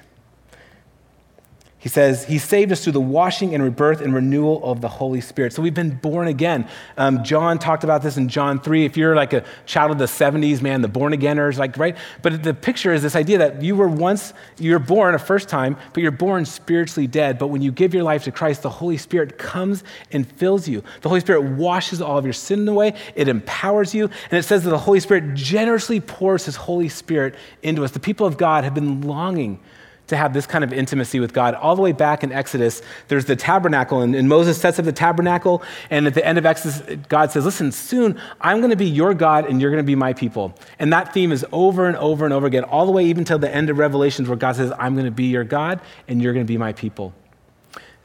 He 1.79 1.87
says, 1.87 2.25
He 2.25 2.37
saved 2.39 2.73
us 2.73 2.83
through 2.83 2.93
the 2.93 3.01
washing 3.01 3.55
and 3.55 3.63
rebirth 3.63 4.01
and 4.01 4.13
renewal 4.13 4.61
of 4.69 4.81
the 4.81 4.89
Holy 4.89 5.21
Spirit. 5.21 5.53
So 5.53 5.61
we've 5.61 5.73
been 5.73 5.95
born 5.95 6.27
again. 6.27 6.67
Um, 6.97 7.23
John 7.23 7.57
talked 7.57 7.85
about 7.85 8.03
this 8.03 8.17
in 8.17 8.27
John 8.27 8.59
3. 8.59 8.83
If 8.83 8.97
you're 8.97 9.15
like 9.15 9.31
a 9.31 9.45
child 9.65 9.91
of 9.91 9.97
the 9.97 10.05
70s, 10.05 10.61
man, 10.61 10.81
the 10.81 10.89
born 10.89 11.13
againers, 11.13 11.57
like, 11.57 11.77
right? 11.77 11.97
But 12.21 12.43
the 12.43 12.53
picture 12.53 12.93
is 12.93 13.01
this 13.01 13.15
idea 13.15 13.37
that 13.37 13.61
you 13.61 13.77
were 13.77 13.87
once, 13.87 14.33
you 14.57 14.73
were 14.73 14.79
born 14.79 15.15
a 15.15 15.19
first 15.19 15.47
time, 15.47 15.77
but 15.93 16.03
you're 16.03 16.11
born 16.11 16.43
spiritually 16.43 17.07
dead. 17.07 17.39
But 17.39 17.47
when 17.47 17.61
you 17.61 17.71
give 17.71 17.93
your 17.93 18.03
life 18.03 18.25
to 18.25 18.31
Christ, 18.31 18.61
the 18.61 18.69
Holy 18.69 18.97
Spirit 18.97 19.37
comes 19.37 19.85
and 20.11 20.29
fills 20.29 20.67
you. 20.67 20.83
The 20.99 21.07
Holy 21.07 21.21
Spirit 21.21 21.43
washes 21.43 22.01
all 22.01 22.17
of 22.17 22.25
your 22.25 22.33
sin 22.33 22.67
away, 22.67 22.93
it 23.15 23.29
empowers 23.29 23.95
you. 23.95 24.09
And 24.31 24.33
it 24.33 24.43
says 24.43 24.65
that 24.65 24.69
the 24.69 24.77
Holy 24.77 24.99
Spirit 24.99 25.33
generously 25.33 26.01
pours 26.01 26.43
His 26.43 26.57
Holy 26.57 26.89
Spirit 26.89 27.35
into 27.63 27.85
us. 27.85 27.91
The 27.91 28.01
people 28.01 28.27
of 28.27 28.37
God 28.37 28.65
have 28.65 28.73
been 28.73 29.01
longing 29.01 29.61
to 30.09 30.17
have 30.17 30.33
this 30.33 30.45
kind 30.45 30.63
of 30.63 30.73
intimacy 30.73 31.19
with 31.19 31.33
God. 31.33 31.55
All 31.55 31.75
the 31.75 31.81
way 31.81 31.91
back 31.91 32.23
in 32.23 32.31
Exodus, 32.31 32.81
there's 33.07 33.25
the 33.25 33.35
tabernacle, 33.35 34.01
and, 34.01 34.15
and, 34.15 34.29
Moses 34.29 34.59
sets 34.59 34.77
up 34.77 34.85
the 34.85 34.91
tabernacle. 34.91 35.63
And 35.89 36.05
at 36.05 36.13
the 36.13 36.25
end 36.25 36.37
of 36.37 36.45
Exodus, 36.45 36.81
God 37.07 37.31
says, 37.31 37.45
Listen, 37.45 37.71
soon 37.71 38.19
I'm 38.41 38.59
going 38.59 38.69
to 38.69 38.75
be 38.75 38.85
your 38.85 39.13
God 39.13 39.45
and 39.45 39.59
you're 39.61 39.71
going 39.71 39.83
to 39.83 39.87
be 39.87 39.95
my 39.95 40.13
people. 40.13 40.53
And 40.77 40.93
that 40.93 41.13
theme 41.13 41.31
is 41.31 41.45
over 41.51 41.87
and 41.87 41.97
over 41.97 42.25
and 42.25 42.33
over 42.33 42.45
again, 42.45 42.63
all 42.63 42.85
the 42.85 42.91
way 42.91 43.05
even 43.05 43.23
till 43.23 43.39
the 43.39 43.53
end 43.53 43.69
of 43.69 43.77
Revelations, 43.77 44.27
where 44.27 44.37
God 44.37 44.55
says, 44.55 44.71
I'm 44.77 44.93
going 44.93 45.05
to 45.05 45.11
be 45.11 45.25
your 45.25 45.43
God 45.43 45.81
and 46.07 46.21
you're 46.21 46.33
going 46.33 46.45
to 46.45 46.51
be 46.51 46.57
my 46.57 46.73
people. 46.73 47.13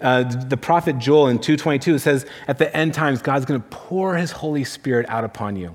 Uh, 0.01 0.23
the 0.23 0.57
prophet 0.57 0.99
Joel 0.99 1.29
in 1.29 1.39
222 1.39 1.99
says, 1.99 2.27
At 2.49 2.59
the 2.59 2.75
end 2.77 2.95
times, 2.95 3.23
God's 3.23 3.45
going 3.45 3.61
to 3.61 3.69
pour 3.69 4.17
his 4.17 4.33
Holy 4.33 4.65
Spirit 4.65 5.07
out 5.09 5.25
upon 5.25 5.57
you. 5.57 5.75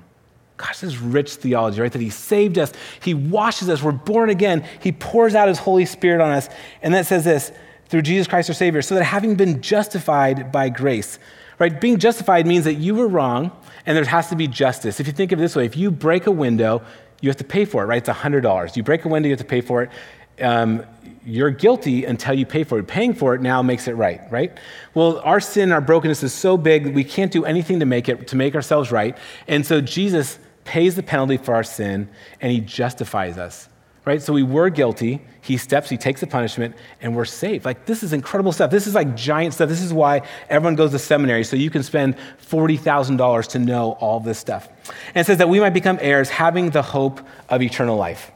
Gosh, 0.60 0.82
this 0.82 0.90
is 0.90 0.98
rich 0.98 1.36
theology, 1.36 1.80
right? 1.80 1.92
That 1.92 2.02
He 2.02 2.10
saved 2.10 2.58
us, 2.58 2.74
He 3.02 3.14
washes 3.14 3.70
us, 3.70 3.82
we're 3.82 3.94
born 3.94 4.30
again, 4.30 4.66
He 4.82 4.92
pours 4.92 5.34
out 5.34 5.48
His 5.48 5.58
Holy 5.58 5.86
Spirit 5.86 6.22
on 6.22 6.32
us. 6.32 6.50
And 6.82 6.94
that 6.94 7.06
says 7.06 7.24
this 7.24 7.54
through 7.88 8.02
Jesus 8.02 8.28
Christ 8.28 8.50
our 8.50 8.54
Savior, 8.54 8.82
so 8.82 8.96
that 8.96 9.06
having 9.06 9.36
been 9.36 9.62
justified 9.62 10.52
by 10.52 10.68
grace, 10.68 11.18
right? 11.60 11.80
Being 11.80 11.98
justified 11.98 12.46
means 12.46 12.66
that 12.66 12.74
you 12.74 12.94
were 12.94 13.08
wrong 13.08 13.52
and 13.86 13.96
there 13.96 14.04
has 14.04 14.28
to 14.30 14.36
be 14.36 14.48
justice. 14.48 15.00
If 15.00 15.08
you 15.08 15.14
think 15.14 15.32
of 15.32 15.40
it 15.40 15.42
this 15.42 15.56
way, 15.56 15.66
if 15.66 15.78
you 15.78 15.92
break 15.92 16.28
a 16.28 16.32
window, 16.32 16.82
you 17.22 17.30
have 17.30 17.38
to 17.38 17.46
pay 17.46 17.64
for 17.64 17.82
it, 17.84 17.88
right? 17.88 18.06
It's 18.06 18.10
$100. 18.10 18.76
You 18.76 18.84
break 18.84 19.06
a 19.06 19.08
window, 19.08 19.28
you 19.28 19.34
have 19.34 19.40
to 19.40 19.46
pay 19.46 19.62
for 19.62 19.84
it. 19.84 19.92
Um, 20.42 20.84
you're 21.26 21.52
guilty 21.52 22.04
until 22.04 22.34
you 22.34 22.46
pay 22.46 22.66
for 22.66 22.80
it. 22.80 22.88
Paying 22.88 23.14
for 23.14 23.34
it 23.34 23.42
now 23.42 23.62
makes 23.62 23.88
it 23.88 23.94
right, 23.94 24.22
right? 24.30 24.58
Well, 24.94 25.20
our 25.20 25.40
sin, 25.40 25.72
our 25.72 25.82
brokenness 25.82 26.22
is 26.22 26.34
so 26.34 26.58
big, 26.58 26.94
we 26.94 27.06
can't 27.06 27.32
do 27.32 27.46
anything 27.46 27.80
to 27.80 27.86
make 27.86 28.10
it, 28.10 28.28
to 28.28 28.36
make 28.36 28.56
ourselves 28.56 28.92
right. 28.92 29.18
And 29.48 29.66
so 29.66 29.80
Jesus 29.80 30.38
pays 30.70 30.96
the 30.96 31.02
penalty 31.02 31.38
for 31.38 31.56
our 31.56 31.64
sin, 31.64 32.08
and 32.40 32.52
he 32.52 32.60
justifies 32.60 33.40
us. 33.40 33.68
Right? 34.06 34.22
So 34.22 34.34
we 34.34 34.44
were 34.44 34.70
guilty. 34.70 35.22
He 35.42 35.58
steps, 35.58 35.90
he 35.90 35.98
takes 35.98 36.22
the 36.22 36.28
punishment, 36.28 36.76
and 37.02 37.16
we're 37.16 37.26
saved. 37.26 37.66
Like, 37.66 37.86
this 37.88 38.04
is 38.04 38.14
incredible 38.14 38.52
stuff. 38.52 38.70
This 38.70 38.86
is 38.86 38.94
like 38.94 39.16
giant 39.16 39.56
stuff. 39.56 39.68
This 39.68 39.82
is 39.82 39.92
why 39.92 40.22
everyone 40.48 40.76
goes 40.76 40.92
to 40.92 41.00
seminary, 41.00 41.44
so 41.44 41.56
you 41.56 41.72
can 41.72 41.82
spend 41.82 42.16
$40,000 42.50 43.48
to 43.50 43.60
know 43.60 43.94
all 43.94 44.20
this 44.20 44.38
stuff. 44.38 44.70
And 45.08 45.18
it 45.18 45.26
says 45.26 45.40
that 45.40 45.50
we 45.50 45.60
might 45.60 45.72
become 45.72 45.98
heirs, 46.02 46.30
having 46.30 46.70
the 46.70 46.84
hope 46.84 47.20
of 47.50 47.62
eternal 47.62 47.98
life. 47.98 48.32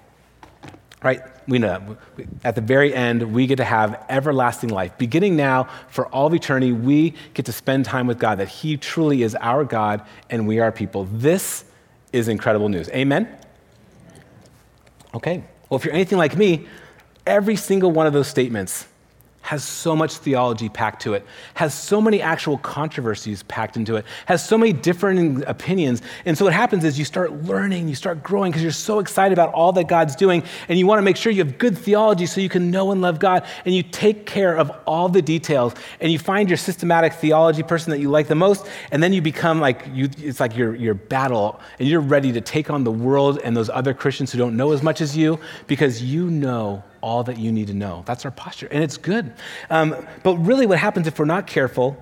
Right? 1.03 1.21
We 1.47 1.59
know 1.59 1.97
at 2.43 2.55
the 2.55 2.61
very 2.61 2.93
end, 2.93 3.33
we 3.33 3.45
get 3.45 3.57
to 3.57 3.65
have 3.65 4.05
everlasting 4.09 4.69
life. 4.69 4.97
Beginning 4.97 5.35
now, 5.35 5.67
for 5.89 6.07
all 6.07 6.27
of 6.27 6.33
eternity, 6.33 6.71
we 6.71 7.13
get 7.35 7.45
to 7.45 7.51
spend 7.51 7.85
time 7.85 8.07
with 8.07 8.17
God, 8.17 8.39
that 8.39 8.47
He 8.47 8.77
truly 8.77 9.21
is 9.21 9.35
our 9.35 9.65
God 9.65 10.01
and 10.29 10.47
we 10.47 10.59
are 10.59 10.71
people. 10.71 11.05
This 11.05 11.65
is 12.13 12.29
incredible 12.29 12.69
news. 12.69 12.87
Amen? 12.89 13.27
Okay. 15.13 15.43
Well, 15.69 15.77
if 15.77 15.85
you're 15.85 15.93
anything 15.93 16.17
like 16.17 16.37
me, 16.37 16.67
every 17.25 17.55
single 17.55 17.91
one 17.91 18.07
of 18.07 18.13
those 18.13 18.27
statements 18.27 18.87
has 19.43 19.63
so 19.63 19.95
much 19.95 20.17
theology 20.17 20.69
packed 20.69 21.01
to 21.01 21.13
it, 21.13 21.25
has 21.53 21.73
so 21.73 22.01
many 22.01 22.21
actual 22.21 22.57
controversies 22.57 23.43
packed 23.43 23.75
into 23.75 23.97
it, 23.97 24.05
has 24.25 24.43
so 24.43 24.57
many 24.57 24.71
different 24.71 25.43
opinions. 25.45 26.01
And 26.25 26.37
so 26.37 26.45
what 26.45 26.53
happens 26.53 26.85
is 26.85 26.97
you 26.97 27.03
start 27.03 27.43
learning, 27.43 27.89
you 27.89 27.95
start 27.95 28.23
growing 28.23 28.51
because 28.51 28.63
you're 28.63 28.71
so 28.71 28.99
excited 28.99 29.33
about 29.33 29.53
all 29.53 29.73
that 29.73 29.89
God's 29.89 30.15
doing, 30.15 30.43
and 30.69 30.79
you 30.79 30.87
want 30.87 30.99
to 30.99 31.03
make 31.03 31.17
sure 31.17 31.31
you 31.31 31.43
have 31.43 31.57
good 31.57 31.77
theology 31.77 32.25
so 32.25 32.39
you 32.39 32.47
can 32.47 32.71
know 32.71 32.91
and 32.91 33.01
love 33.01 33.19
God, 33.19 33.45
and 33.65 33.75
you 33.75 33.83
take 33.83 34.25
care 34.25 34.55
of 34.55 34.71
all 34.87 35.09
the 35.09 35.21
details, 35.21 35.73
and 35.99 36.09
you 36.09 36.17
find 36.17 36.49
your 36.49 36.57
systematic 36.57 37.13
theology 37.13 37.63
person 37.63 37.91
that 37.91 37.99
you 37.99 38.09
like 38.09 38.29
the 38.29 38.35
most, 38.35 38.65
and 38.91 39.03
then 39.03 39.11
you 39.11 39.21
become 39.21 39.59
like, 39.59 39.85
you, 39.91 40.09
it's 40.19 40.39
like 40.39 40.55
your, 40.55 40.73
your 40.73 40.93
battle, 40.93 41.59
and 41.79 41.89
you're 41.89 41.99
ready 41.99 42.31
to 42.31 42.39
take 42.39 42.69
on 42.69 42.85
the 42.85 42.91
world 42.91 43.39
and 43.43 43.57
those 43.57 43.69
other 43.69 43.93
Christians 43.93 44.31
who 44.31 44.37
don't 44.37 44.55
know 44.55 44.71
as 44.71 44.81
much 44.81 45.01
as 45.01 45.17
you 45.17 45.37
because 45.67 46.01
you 46.01 46.29
know 46.31 46.81
all 47.03 47.23
that 47.25 47.37
you 47.37 47.51
need 47.51 47.67
to 47.67 47.73
know. 47.73 48.01
That's 48.05 48.25
our 48.25 48.31
posture, 48.31 48.67
and 48.71 48.83
it's 48.83 48.97
good. 48.97 49.33
Um, 49.69 49.95
but 50.23 50.37
really, 50.37 50.65
what 50.65 50.79
happens 50.79 51.05
if 51.05 51.19
we're 51.19 51.25
not 51.25 51.45
careful, 51.45 51.97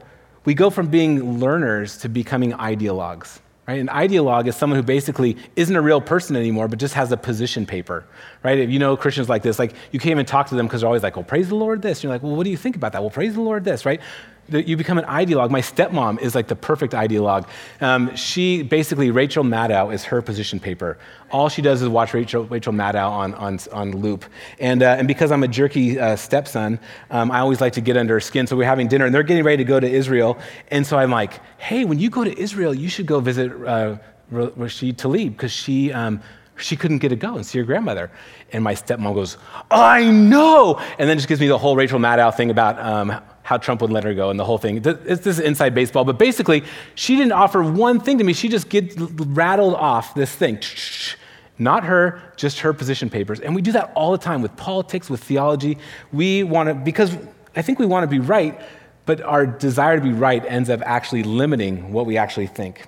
we 0.45 0.53
go 0.53 0.69
from 0.69 0.87
being 0.87 1.39
learners 1.39 1.97
to 1.97 2.09
becoming 2.09 2.53
ideologues. 2.53 3.39
Right? 3.67 3.79
An 3.79 3.87
ideologue 3.87 4.47
is 4.47 4.55
someone 4.55 4.77
who 4.77 4.83
basically 4.83 5.37
isn't 5.55 5.75
a 5.75 5.81
real 5.81 6.01
person 6.01 6.35
anymore, 6.35 6.67
but 6.67 6.79
just 6.79 6.93
has 6.93 7.11
a 7.11 7.17
position 7.17 7.65
paper. 7.65 8.05
Right? 8.43 8.59
If 8.59 8.69
you 8.69 8.79
know 8.79 8.95
Christians 8.97 9.29
like 9.29 9.43
this, 9.43 9.59
like 9.59 9.73
you 9.91 9.99
can't 9.99 10.11
even 10.11 10.25
talk 10.25 10.47
to 10.47 10.55
them 10.55 10.67
because 10.67 10.81
they're 10.81 10.87
always 10.87 11.03
like, 11.03 11.15
"Well, 11.15 11.25
praise 11.25 11.49
the 11.49 11.55
Lord." 11.55 11.81
This. 11.81 11.99
And 11.99 12.03
you're 12.03 12.13
like, 12.13 12.23
"Well, 12.23 12.35
what 12.35 12.43
do 12.43 12.49
you 12.49 12.57
think 12.57 12.75
about 12.75 12.93
that?" 12.93 13.01
Well, 13.01 13.11
praise 13.11 13.33
the 13.33 13.41
Lord. 13.41 13.63
This. 13.63 13.85
Right? 13.85 14.01
You 14.51 14.75
become 14.77 14.97
an 14.97 15.05
ideologue. 15.05 15.49
My 15.49 15.61
stepmom 15.61 16.19
is 16.21 16.35
like 16.35 16.47
the 16.47 16.55
perfect 16.55 16.93
ideologue. 16.93 17.47
Um, 17.79 18.15
she 18.15 18.63
basically, 18.63 19.11
Rachel 19.11 19.43
Maddow 19.43 19.93
is 19.93 20.03
her 20.05 20.21
position 20.21 20.59
paper. 20.59 20.97
All 21.31 21.47
she 21.49 21.61
does 21.61 21.81
is 21.81 21.87
watch 21.87 22.13
Rachel, 22.13 22.43
Rachel 22.45 22.73
Maddow 22.73 23.09
on, 23.09 23.33
on, 23.35 23.59
on 23.71 23.91
loop. 23.91 24.25
And, 24.59 24.83
uh, 24.83 24.95
and 24.97 25.07
because 25.07 25.31
I'm 25.31 25.43
a 25.43 25.47
jerky 25.47 25.99
uh, 25.99 26.15
stepson, 26.15 26.79
um, 27.09 27.31
I 27.31 27.39
always 27.39 27.61
like 27.61 27.73
to 27.73 27.81
get 27.81 27.97
under 27.97 28.15
her 28.15 28.19
skin. 28.19 28.47
So 28.47 28.57
we're 28.57 28.65
having 28.65 28.87
dinner 28.87 29.05
and 29.05 29.15
they're 29.15 29.23
getting 29.23 29.43
ready 29.43 29.57
to 29.57 29.63
go 29.63 29.79
to 29.79 29.89
Israel. 29.89 30.37
And 30.69 30.85
so 30.85 30.97
I'm 30.97 31.11
like, 31.11 31.39
hey, 31.57 31.85
when 31.85 31.99
you 31.99 32.09
go 32.09 32.23
to 32.23 32.37
Israel, 32.37 32.73
you 32.73 32.89
should 32.89 33.05
go 33.05 33.19
visit 33.19 33.51
uh, 33.51 33.97
Rashida 34.31 34.95
Tlaib 34.95 35.31
because 35.31 35.51
she. 35.51 35.91
Um, 35.91 36.21
she 36.57 36.75
couldn't 36.75 36.99
get 36.99 37.09
to 37.09 37.15
go 37.15 37.35
and 37.35 37.45
see 37.45 37.57
her 37.57 37.63
grandmother. 37.63 38.11
And 38.51 38.63
my 38.63 38.75
stepmom 38.75 39.15
goes, 39.15 39.37
I 39.71 40.09
know. 40.11 40.79
And 40.99 41.09
then 41.09 41.17
just 41.17 41.27
gives 41.27 41.41
me 41.41 41.47
the 41.47 41.57
whole 41.57 41.75
Rachel 41.75 41.97
Maddow 41.99 42.35
thing 42.35 42.51
about 42.51 42.79
um, 42.79 43.19
how 43.51 43.57
Trump 43.57 43.81
would 43.81 43.91
let 43.91 44.05
her 44.05 44.13
go 44.13 44.29
and 44.29 44.39
the 44.39 44.45
whole 44.45 44.57
thing. 44.57 44.79
This 44.81 45.39
inside 45.39 45.75
baseball, 45.75 46.05
but 46.05 46.17
basically, 46.17 46.63
she 46.95 47.17
didn't 47.17 47.33
offer 47.33 47.61
one 47.61 47.99
thing 47.99 48.17
to 48.19 48.23
me. 48.23 48.31
She 48.31 48.47
just 48.47 48.69
get 48.69 48.93
rattled 48.97 49.75
off 49.75 50.15
this 50.15 50.33
thing. 50.33 50.59
Not 51.59 51.83
her, 51.83 52.21
just 52.37 52.59
her 52.59 52.71
position 52.71 53.09
papers. 53.09 53.41
And 53.41 53.53
we 53.53 53.61
do 53.61 53.73
that 53.73 53.91
all 53.93 54.13
the 54.13 54.17
time 54.17 54.41
with 54.41 54.55
politics, 54.55 55.09
with 55.09 55.21
theology. 55.21 55.77
We 56.13 56.43
want 56.43 56.69
to, 56.69 56.73
because 56.73 57.17
I 57.53 57.61
think 57.61 57.77
we 57.77 57.85
want 57.85 58.03
to 58.03 58.07
be 58.07 58.19
right, 58.19 58.57
but 59.05 59.19
our 59.19 59.45
desire 59.45 59.97
to 59.97 60.01
be 60.01 60.13
right 60.13 60.45
ends 60.45 60.69
up 60.69 60.81
actually 60.85 61.23
limiting 61.23 61.91
what 61.91 62.05
we 62.05 62.15
actually 62.15 62.47
think. 62.47 62.87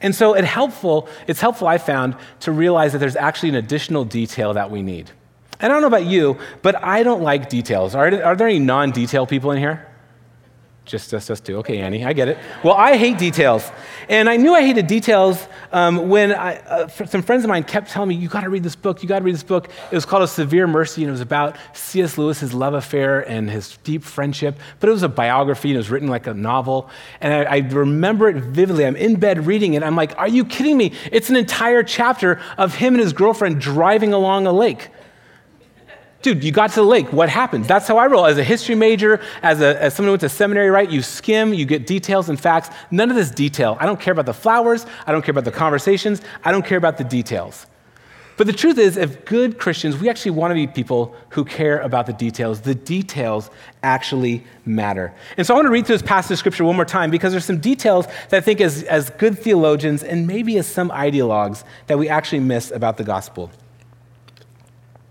And 0.00 0.14
so 0.14 0.34
it 0.34 0.44
helpful, 0.44 1.08
it's 1.26 1.40
helpful, 1.40 1.66
I 1.66 1.78
found, 1.78 2.14
to 2.40 2.52
realize 2.52 2.92
that 2.92 2.98
there's 2.98 3.16
actually 3.16 3.48
an 3.48 3.56
additional 3.56 4.04
detail 4.04 4.54
that 4.54 4.70
we 4.70 4.82
need. 4.82 5.10
I 5.60 5.68
don't 5.68 5.80
know 5.80 5.88
about 5.88 6.06
you, 6.06 6.38
but 6.62 6.82
I 6.82 7.02
don't 7.02 7.22
like 7.22 7.48
details. 7.48 7.94
Are, 7.94 8.06
are 8.22 8.36
there 8.36 8.48
any 8.48 8.60
non 8.60 8.90
detail 8.90 9.26
people 9.26 9.50
in 9.50 9.58
here? 9.58 9.88
Just 10.88 11.12
us, 11.12 11.28
us 11.28 11.38
two. 11.38 11.58
Okay, 11.58 11.80
Annie, 11.80 12.02
I 12.02 12.14
get 12.14 12.28
it. 12.28 12.38
Well, 12.64 12.72
I 12.72 12.96
hate 12.96 13.18
details. 13.18 13.70
And 14.08 14.26
I 14.26 14.38
knew 14.38 14.54
I 14.54 14.62
hated 14.62 14.86
details 14.86 15.46
um, 15.70 16.08
when 16.08 16.32
I, 16.32 16.56
uh, 16.60 16.88
some 16.88 17.20
friends 17.20 17.44
of 17.44 17.48
mine 17.48 17.64
kept 17.64 17.90
telling 17.90 18.08
me, 18.08 18.14
You 18.14 18.26
got 18.26 18.40
to 18.40 18.48
read 18.48 18.62
this 18.62 18.74
book, 18.74 19.02
you 19.02 19.08
got 19.08 19.18
to 19.18 19.24
read 19.24 19.34
this 19.34 19.42
book. 19.42 19.68
It 19.90 19.94
was 19.94 20.06
called 20.06 20.22
A 20.22 20.28
Severe 20.28 20.66
Mercy, 20.66 21.02
and 21.02 21.08
it 21.08 21.12
was 21.12 21.20
about 21.20 21.56
C.S. 21.74 22.16
Lewis's 22.16 22.54
love 22.54 22.72
affair 22.72 23.20
and 23.28 23.50
his 23.50 23.76
deep 23.84 24.02
friendship. 24.02 24.58
But 24.80 24.88
it 24.88 24.92
was 24.92 25.02
a 25.02 25.10
biography, 25.10 25.68
and 25.68 25.74
it 25.74 25.80
was 25.80 25.90
written 25.90 26.08
like 26.08 26.26
a 26.26 26.32
novel. 26.32 26.88
And 27.20 27.34
I, 27.34 27.56
I 27.56 27.58
remember 27.58 28.30
it 28.30 28.36
vividly. 28.36 28.86
I'm 28.86 28.96
in 28.96 29.16
bed 29.16 29.46
reading 29.46 29.74
it. 29.74 29.82
I'm 29.82 29.94
like, 29.94 30.16
Are 30.16 30.28
you 30.28 30.46
kidding 30.46 30.78
me? 30.78 30.92
It's 31.12 31.28
an 31.28 31.36
entire 31.36 31.82
chapter 31.82 32.40
of 32.56 32.76
him 32.76 32.94
and 32.94 33.02
his 33.02 33.12
girlfriend 33.12 33.60
driving 33.60 34.14
along 34.14 34.46
a 34.46 34.52
lake. 34.52 34.88
Dude, 36.20 36.42
you 36.42 36.50
got 36.50 36.70
to 36.70 36.76
the 36.76 36.86
lake. 36.86 37.12
What 37.12 37.28
happened? 37.28 37.66
That's 37.66 37.86
how 37.86 37.96
I 37.96 38.06
roll. 38.06 38.26
As 38.26 38.38
a 38.38 38.44
history 38.44 38.74
major, 38.74 39.20
as, 39.42 39.60
a, 39.60 39.80
as 39.80 39.94
someone 39.94 40.08
who 40.08 40.12
went 40.12 40.22
to 40.22 40.28
seminary, 40.28 40.68
right? 40.68 40.90
You 40.90 41.00
skim, 41.00 41.54
you 41.54 41.64
get 41.64 41.86
details 41.86 42.28
and 42.28 42.38
facts. 42.38 42.70
None 42.90 43.08
of 43.08 43.16
this 43.16 43.30
detail. 43.30 43.76
I 43.78 43.86
don't 43.86 44.00
care 44.00 44.12
about 44.12 44.26
the 44.26 44.34
flowers. 44.34 44.84
I 45.06 45.12
don't 45.12 45.22
care 45.22 45.30
about 45.30 45.44
the 45.44 45.52
conversations. 45.52 46.20
I 46.44 46.50
don't 46.50 46.66
care 46.66 46.78
about 46.78 46.98
the 46.98 47.04
details. 47.04 47.66
But 48.36 48.46
the 48.46 48.52
truth 48.52 48.78
is, 48.78 48.96
if 48.96 49.24
good 49.24 49.58
Christians, 49.58 49.96
we 49.96 50.08
actually 50.08 50.30
want 50.32 50.52
to 50.52 50.54
be 50.54 50.68
people 50.68 51.14
who 51.30 51.44
care 51.44 51.80
about 51.80 52.06
the 52.06 52.12
details. 52.12 52.60
The 52.60 52.74
details 52.74 53.50
actually 53.82 54.44
matter. 54.64 55.12
And 55.36 55.46
so 55.46 55.54
I 55.54 55.56
want 55.56 55.66
to 55.66 55.70
read 55.70 55.86
through 55.86 55.96
this 55.98 56.06
passage 56.06 56.32
of 56.32 56.38
scripture 56.38 56.64
one 56.64 56.76
more 56.76 56.84
time 56.84 57.10
because 57.10 57.32
there's 57.32 57.44
some 57.44 57.58
details 57.58 58.06
that 58.28 58.34
I 58.34 58.40
think, 58.40 58.60
as, 58.60 58.84
as 58.84 59.10
good 59.10 59.38
theologians 59.38 60.02
and 60.02 60.26
maybe 60.26 60.56
as 60.56 60.66
some 60.66 60.90
ideologues, 60.90 61.64
that 61.88 61.98
we 61.98 62.08
actually 62.08 62.40
miss 62.40 62.70
about 62.70 62.96
the 62.96 63.04
gospel. 63.04 63.50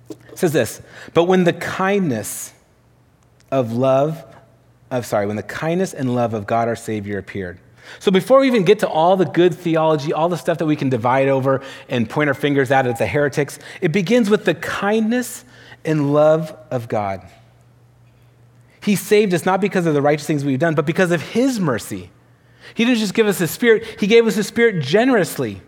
It 0.09 0.37
says 0.37 0.53
this, 0.53 0.81
but 1.13 1.25
when 1.25 1.43
the 1.43 1.53
kindness 1.53 2.53
of 3.51 3.73
love, 3.73 4.23
of 4.91 5.05
sorry, 5.05 5.27
when 5.27 5.35
the 5.35 5.43
kindness 5.43 5.93
and 5.93 6.13
love 6.15 6.33
of 6.33 6.47
God 6.47 6.67
our 6.67 6.75
Savior 6.75 7.17
appeared. 7.17 7.59
So 7.99 8.11
before 8.11 8.39
we 8.39 8.47
even 8.47 8.63
get 8.63 8.79
to 8.79 8.87
all 8.87 9.15
the 9.15 9.25
good 9.25 9.53
theology, 9.53 10.11
all 10.13 10.29
the 10.29 10.37
stuff 10.37 10.57
that 10.57 10.65
we 10.65 10.75
can 10.75 10.89
divide 10.89 11.29
over 11.29 11.61
and 11.89 12.09
point 12.09 12.27
our 12.27 12.33
fingers 12.33 12.69
at 12.71 12.85
as 12.85 12.99
the 12.99 13.07
heretics, 13.07 13.59
it 13.81 13.91
begins 13.91 14.29
with 14.29 14.45
the 14.45 14.55
kindness 14.55 15.45
and 15.85 16.13
love 16.13 16.55
of 16.69 16.87
God. 16.87 17.27
He 18.81 18.95
saved 18.95 19.33
us 19.33 19.45
not 19.45 19.61
because 19.61 19.85
of 19.85 19.93
the 19.93 20.01
righteous 20.01 20.27
things 20.27 20.45
we've 20.45 20.59
done, 20.59 20.75
but 20.75 20.85
because 20.85 21.11
of 21.11 21.21
His 21.21 21.59
mercy. 21.59 22.09
He 22.73 22.85
didn't 22.85 22.99
just 22.99 23.13
give 23.13 23.27
us 23.27 23.39
His 23.39 23.51
Spirit, 23.51 23.85
He 23.99 24.07
gave 24.07 24.27
us 24.27 24.35
His 24.35 24.47
Spirit 24.47 24.83
generously. 24.83 25.61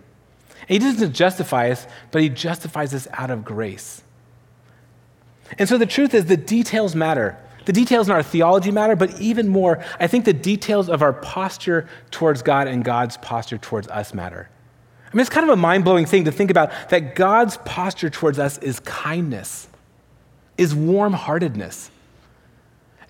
And 0.68 0.84
he 0.84 0.92
doesn't 0.92 1.14
justify 1.14 1.72
us, 1.72 1.88
but 2.12 2.22
He 2.22 2.30
justifies 2.30 2.94
us 2.94 3.08
out 3.14 3.32
of 3.32 3.44
grace. 3.44 4.04
And 5.58 5.68
so 5.68 5.78
the 5.78 5.86
truth 5.86 6.14
is, 6.14 6.26
the 6.26 6.38
details 6.38 6.96
matter. 6.96 7.38
The 7.66 7.74
details 7.74 8.08
in 8.08 8.16
our 8.16 8.24
theology 8.24 8.72
matter, 8.72 8.96
but 8.96 9.20
even 9.20 9.48
more, 9.48 9.84
I 10.00 10.08
think 10.08 10.26
the 10.26 10.34
details 10.34 10.90
of 10.90 11.02
our 11.02 11.14
posture 11.14 11.88
towards 12.12 12.42
God 12.42 12.68
and 12.68 12.84
God's 12.84 13.18
posture 13.18 13.58
towards 13.58 13.88
us 13.90 14.14
matter. 14.14 14.50
I 15.12 15.16
mean, 15.16 15.22
it's 15.22 15.30
kind 15.30 15.44
of 15.44 15.52
a 15.52 15.56
mind 15.56 15.84
blowing 15.84 16.06
thing 16.06 16.26
to 16.26 16.32
think 16.32 16.52
about 16.52 16.72
that 16.90 17.16
God's 17.16 17.58
posture 17.58 18.10
towards 18.10 18.38
us 18.40 18.58
is 18.60 18.80
kindness, 18.82 19.68
is 20.58 20.74
warm 20.76 21.14
heartedness. 21.14 21.90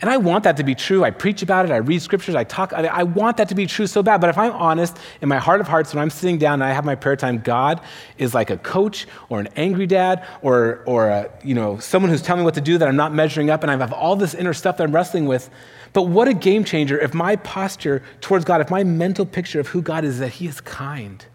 And 0.02 0.10
I 0.10 0.16
want 0.16 0.46
that 0.46 0.56
to 0.58 0.64
be 0.64 0.76
true. 0.76 1.04
I 1.04 1.12
preach 1.12 1.42
about 1.42 1.66
it, 1.66 1.72
I 1.72 1.78
read 1.78 2.02
scriptures, 2.02 2.34
I 2.34 2.46
talk. 2.46 2.72
I, 2.72 2.86
I, 2.86 3.04
want 3.04 3.36
that 3.38 3.50
to 3.50 3.56
be 3.56 3.66
true 3.66 3.86
so 3.86 4.02
bad. 4.02 4.22
But 4.22 4.30
if 4.30 4.38
I'm 4.38 4.54
honest, 4.54 4.98
in 5.22 5.28
my 5.28 5.38
heart 5.38 5.60
of 5.60 5.68
hearts, 5.68 5.94
when 5.94 6.02
I'm 6.02 6.10
sitting 6.10 6.38
down 6.38 6.54
and 6.56 6.64
I 6.64 6.72
have 6.72 6.86
my 6.86 6.96
prayer 6.96 7.18
time, 7.18 7.40
God 7.40 7.82
is 8.18 8.34
like 8.34 8.50
a 8.50 8.58
coach 8.58 9.08
or 9.28 9.42
an 9.42 9.50
angry 9.58 9.88
dad 9.88 10.26
or, 10.42 10.84
or 10.86 11.10
a, 11.10 11.30
you 11.44 11.54
know, 11.54 11.80
someone 11.80 12.10
who's 12.10 12.22
telling 12.22 12.44
me 12.44 12.46
what 12.46 12.54
to 12.54 12.62
do 12.62 12.78
that 12.78 12.88
I'm 12.88 12.96
not 12.96 13.14
measuring 13.14 13.50
up 13.50 13.62
and 13.62 13.70
I 13.70 13.76
have 13.76 13.92
all 13.92 14.16
this 14.16 14.34
inner 14.34 14.54
stuff 14.54 14.78
that 14.78 14.86
I'm 14.86 14.96
wrestling 14.96 15.26
with. 15.26 15.50
But 15.92 16.04
what 16.04 16.30
a 16.30 16.34
game 16.34 16.64
changer 16.64 16.98
if 16.98 17.14
my 17.14 17.36
posture 17.36 18.02
towards 18.22 18.46
God, 18.46 18.62
if 18.62 18.70
my 18.70 18.86
mental 18.86 19.26
picture 19.26 19.60
of 19.60 19.68
who 19.68 19.82
God 19.82 20.06
is, 20.06 20.20
that 20.20 20.30
He 20.30 20.48
is 20.48 20.62
kind, 20.62 21.26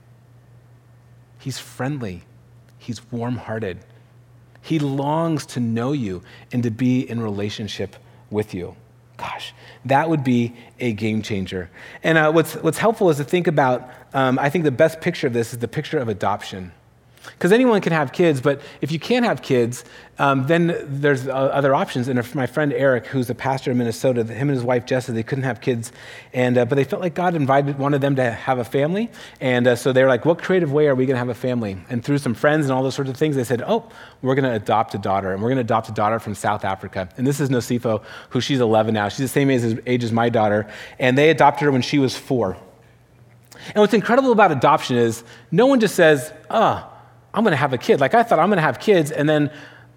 He's 1.38 1.58
friendly, 1.58 2.22
He's 2.78 3.12
warm 3.12 3.36
hearted. 3.36 3.80
He 4.62 4.78
longs 4.78 5.44
to 5.46 5.60
know 5.60 5.92
you 5.92 6.22
and 6.50 6.62
to 6.62 6.70
be 6.70 7.00
in 7.00 7.20
relationship 7.20 7.96
with 8.34 8.52
you. 8.52 8.76
Gosh, 9.16 9.54
that 9.86 10.10
would 10.10 10.24
be 10.24 10.54
a 10.80 10.92
game 10.92 11.22
changer. 11.22 11.70
And 12.02 12.18
uh, 12.18 12.32
what's, 12.32 12.54
what's 12.56 12.78
helpful 12.78 13.08
is 13.10 13.16
to 13.16 13.24
think 13.24 13.46
about, 13.46 13.88
um, 14.12 14.38
I 14.38 14.50
think 14.50 14.64
the 14.64 14.72
best 14.72 15.00
picture 15.00 15.28
of 15.28 15.32
this 15.32 15.52
is 15.52 15.60
the 15.60 15.68
picture 15.68 15.98
of 15.98 16.08
adoption. 16.08 16.72
Because 17.24 17.52
anyone 17.52 17.80
can 17.80 17.92
have 17.92 18.12
kids, 18.12 18.40
but 18.40 18.60
if 18.80 18.92
you 18.92 18.98
can't 18.98 19.24
have 19.24 19.40
kids, 19.40 19.84
um, 20.18 20.46
then 20.46 20.76
there's 20.84 21.26
uh, 21.26 21.32
other 21.32 21.74
options. 21.74 22.06
And 22.06 22.34
my 22.34 22.46
friend 22.46 22.72
Eric, 22.72 23.06
who's 23.06 23.30
a 23.30 23.34
pastor 23.34 23.70
in 23.70 23.78
Minnesota, 23.78 24.24
him 24.24 24.48
and 24.48 24.56
his 24.56 24.62
wife 24.62 24.84
Jessica, 24.84 25.12
they 25.12 25.22
couldn't 25.22 25.44
have 25.44 25.60
kids, 25.60 25.90
and 26.32 26.58
uh, 26.58 26.64
but 26.66 26.76
they 26.76 26.84
felt 26.84 27.00
like 27.02 27.14
God 27.14 27.34
invited 27.34 27.78
wanted 27.78 28.00
them 28.00 28.16
to 28.16 28.30
have 28.30 28.58
a 28.58 28.64
family, 28.64 29.10
and 29.40 29.66
uh, 29.66 29.76
so 29.76 29.92
they 29.92 30.02
were 30.02 30.08
like, 30.08 30.24
"What 30.24 30.38
creative 30.38 30.72
way 30.72 30.86
are 30.86 30.94
we 30.94 31.06
going 31.06 31.14
to 31.14 31.18
have 31.18 31.30
a 31.30 31.34
family?" 31.34 31.78
And 31.88 32.04
through 32.04 32.18
some 32.18 32.34
friends 32.34 32.66
and 32.66 32.72
all 32.72 32.82
those 32.82 32.94
sorts 32.94 33.10
of 33.10 33.16
things, 33.16 33.36
they 33.36 33.44
said, 33.44 33.62
"Oh, 33.66 33.88
we're 34.22 34.34
going 34.34 34.44
to 34.44 34.54
adopt 34.54 34.94
a 34.94 34.98
daughter, 34.98 35.32
and 35.32 35.42
we're 35.42 35.48
going 35.48 35.56
to 35.56 35.62
adopt 35.62 35.88
a 35.88 35.92
daughter 35.92 36.18
from 36.18 36.34
South 36.34 36.64
Africa." 36.64 37.08
And 37.16 37.26
this 37.26 37.40
is 37.40 37.48
Nosifo, 37.48 38.02
who 38.30 38.40
she's 38.40 38.60
11 38.60 38.94
now. 38.94 39.08
She's 39.08 39.18
the 39.18 39.28
same 39.28 39.50
age 39.50 39.62
as, 39.62 39.78
age 39.86 40.04
as 40.04 40.12
my 40.12 40.28
daughter, 40.28 40.68
and 40.98 41.16
they 41.16 41.30
adopted 41.30 41.64
her 41.64 41.72
when 41.72 41.82
she 41.82 41.98
was 41.98 42.16
four. 42.16 42.56
And 43.68 43.76
what's 43.76 43.94
incredible 43.94 44.30
about 44.30 44.52
adoption 44.52 44.96
is 44.96 45.24
no 45.50 45.66
one 45.66 45.80
just 45.80 45.94
says, 45.94 46.32
"Ah." 46.50 46.88
Oh, 46.88 46.90
I'm 47.34 47.42
going 47.42 47.52
to 47.52 47.56
have 47.56 47.72
a 47.72 47.78
kid. 47.78 48.00
Like 48.00 48.14
I 48.14 48.22
thought 48.22 48.38
I'm 48.38 48.48
going 48.48 48.58
to 48.58 48.62
have 48.62 48.78
kids, 48.78 49.10
and 49.10 49.28
then 49.28 49.50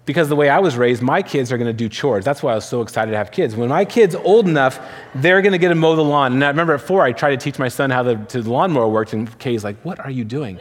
because 0.04 0.30
the 0.30 0.36
way 0.36 0.48
I 0.48 0.58
was 0.58 0.76
raised, 0.76 1.02
my 1.02 1.20
kids 1.22 1.52
are 1.52 1.58
going 1.58 1.66
to 1.66 1.72
do 1.74 1.86
chores. 1.86 2.24
That's 2.24 2.42
why 2.42 2.52
I 2.52 2.54
was 2.54 2.66
so 2.66 2.80
excited 2.80 3.10
to 3.10 3.18
have 3.18 3.30
kids. 3.30 3.54
When 3.54 3.68
my 3.68 3.84
kid's 3.84 4.14
old 4.14 4.48
enough, 4.48 4.80
they're 5.14 5.42
going 5.42 5.52
to 5.52 5.58
get 5.58 5.68
to 5.68 5.74
mow 5.74 5.96
the 5.96 6.02
lawn. 6.02 6.32
And 6.32 6.42
I 6.42 6.48
remember 6.48 6.72
at 6.72 6.80
four, 6.80 7.02
I 7.02 7.12
tried 7.12 7.32
to 7.32 7.36
teach 7.36 7.58
my 7.58 7.68
son 7.68 7.90
how 7.90 8.02
the, 8.02 8.16
to 8.16 8.40
the 8.40 8.50
lawnmower 8.50 8.88
worked, 8.88 9.12
and 9.12 9.38
Kay's 9.38 9.64
like, 9.64 9.76
What 9.84 10.00
are 10.00 10.10
you 10.10 10.24
doing? 10.24 10.60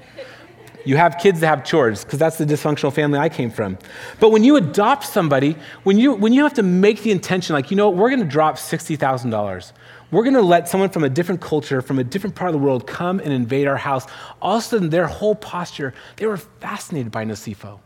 You 0.85 0.97
have 0.97 1.17
kids 1.17 1.39
that 1.39 1.47
have 1.47 1.65
chores, 1.65 2.03
because 2.03 2.19
that's 2.19 2.37
the 2.37 2.45
dysfunctional 2.45 2.93
family 2.93 3.19
I 3.19 3.29
came 3.29 3.49
from. 3.49 3.77
But 4.19 4.31
when 4.31 4.43
you 4.43 4.55
adopt 4.57 5.05
somebody, 5.05 5.57
when 5.83 5.97
you, 5.97 6.13
when 6.13 6.33
you 6.33 6.43
have 6.43 6.53
to 6.53 6.63
make 6.63 7.03
the 7.03 7.11
intention, 7.11 7.53
like, 7.53 7.71
you 7.71 7.77
know 7.77 7.89
what, 7.89 7.97
we're 7.97 8.09
going 8.09 8.21
to 8.21 8.25
drop 8.25 8.55
$60,000. 8.55 9.71
We're 10.09 10.23
going 10.23 10.35
to 10.35 10.41
let 10.41 10.69
someone 10.69 10.89
from 10.89 11.03
a 11.03 11.09
different 11.09 11.41
culture, 11.41 11.81
from 11.81 11.99
a 11.99 12.03
different 12.03 12.35
part 12.35 12.49
of 12.49 12.53
the 12.53 12.65
world, 12.65 12.87
come 12.87 13.19
and 13.19 13.33
invade 13.33 13.67
our 13.67 13.75
house. 13.75 14.05
All 14.41 14.57
of 14.57 14.63
a 14.63 14.65
sudden, 14.65 14.89
their 14.89 15.07
whole 15.07 15.35
posture, 15.35 15.93
they 16.15 16.25
were 16.25 16.37
fascinated 16.37 17.11
by 17.11 17.25
Nosifo. 17.25 17.79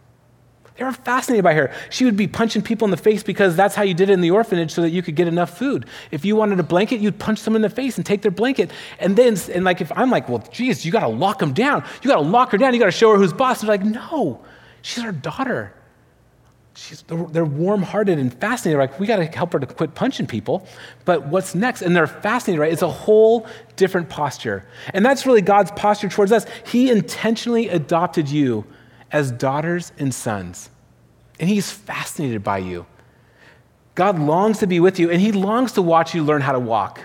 They 0.78 0.86
were 0.86 0.94
fascinated 0.94 1.44
by 1.44 1.54
her. 1.54 1.74
She 1.90 2.06
would 2.06 2.16
be 2.16 2.28
punching 2.28 2.62
people 2.62 2.86
in 2.86 2.92
the 2.92 2.98
face 2.98 3.24
because 3.24 3.56
that's 3.56 3.75
how 3.75 3.84
you 3.84 3.94
did 3.94 4.10
it 4.10 4.13
in 4.13 4.22
the 4.22 4.32
orphanage 4.32 4.72
so 4.72 4.82
that 4.82 4.92
you 4.92 5.01
could 5.01 5.16
get 5.16 5.28
enough 5.28 5.58
food. 5.58 5.86
If 6.12 6.24
you 6.24 6.36
wanted 6.36 6.60
a 6.60 6.63
blanket, 6.63 7.01
you'd 7.01 7.20
punch 7.20 7.40
someone 7.40 7.63
in 7.63 7.70
the 7.70 7.75
face 7.75 7.98
and 7.98 8.06
take 8.06 8.22
their 8.22 8.32
blanket. 8.32 8.72
And 9.00 9.16
then, 9.16 9.38
and 9.54 9.63
like, 9.63 9.82
if 9.82 9.92
I'm 9.96 10.10
like, 10.10 10.30
well, 10.30 10.44
geez, 10.51 10.86
you 10.86 10.92
got 10.92 11.01
to 11.01 11.08
lock 11.08 11.40
them 11.40 11.54
down. 11.54 11.84
You 12.01 12.10
got 12.10 12.16
to 12.16 12.28
lock 12.28 12.51
her 12.51 12.58
down. 12.58 12.74
You 12.74 12.80
got 12.80 12.86
to 12.86 12.92
show 12.92 13.12
her 13.12 13.18
who's 13.18 13.34
boss. 13.34 13.62
They're 13.62 13.68
like, 13.68 13.84
no, 13.84 14.42
she's 14.82 15.04
our 15.04 15.12
daughter. 15.12 15.74
She's, 16.74 17.04
they're 17.04 17.44
warm 17.44 17.84
hearted 17.84 18.18
and 18.18 18.34
fascinated. 18.34 18.80
Like, 18.80 19.00
we 19.00 19.06
got 19.06 19.18
to 19.18 19.25
help 19.25 19.54
her 19.54 19.60
to 19.60 19.66
quit 19.66 19.94
punching 19.94 20.28
people. 20.28 20.66
But 21.04 21.28
what's 21.28 21.54
next? 21.54 21.82
And 21.82 21.96
they're 21.96 22.08
fascinated, 22.08 22.62
right? 22.62 22.72
It's 22.72 22.82
a 22.82 22.90
whole 22.90 23.46
different 23.75 24.10
posture. 24.10 24.66
And 24.94 25.06
that's 25.06 25.25
really 25.25 25.42
God's 25.42 25.72
posture 25.72 26.08
towards 26.08 26.32
us. 26.32 26.46
He 26.66 26.90
intentionally 26.90 27.68
adopted 27.68 28.30
you 28.30 28.66
as 29.12 29.32
daughters 29.32 29.92
and 30.00 30.13
sons. 30.13 30.70
And 31.40 31.50
He's 31.50 31.70
fascinated 31.70 32.44
by 32.44 32.60
you. 32.60 32.86
God 33.94 34.18
longs 34.18 34.60
to 34.60 34.68
be 34.68 34.80
with 34.80 34.98
you, 34.98 35.12
and 35.12 35.20
He 35.20 35.34
longs 35.34 35.74
to 35.74 35.82
watch 35.82 36.16
you 36.16 36.24
learn 36.24 36.42
how 36.42 36.54
to 36.54 36.60
walk 36.60 37.01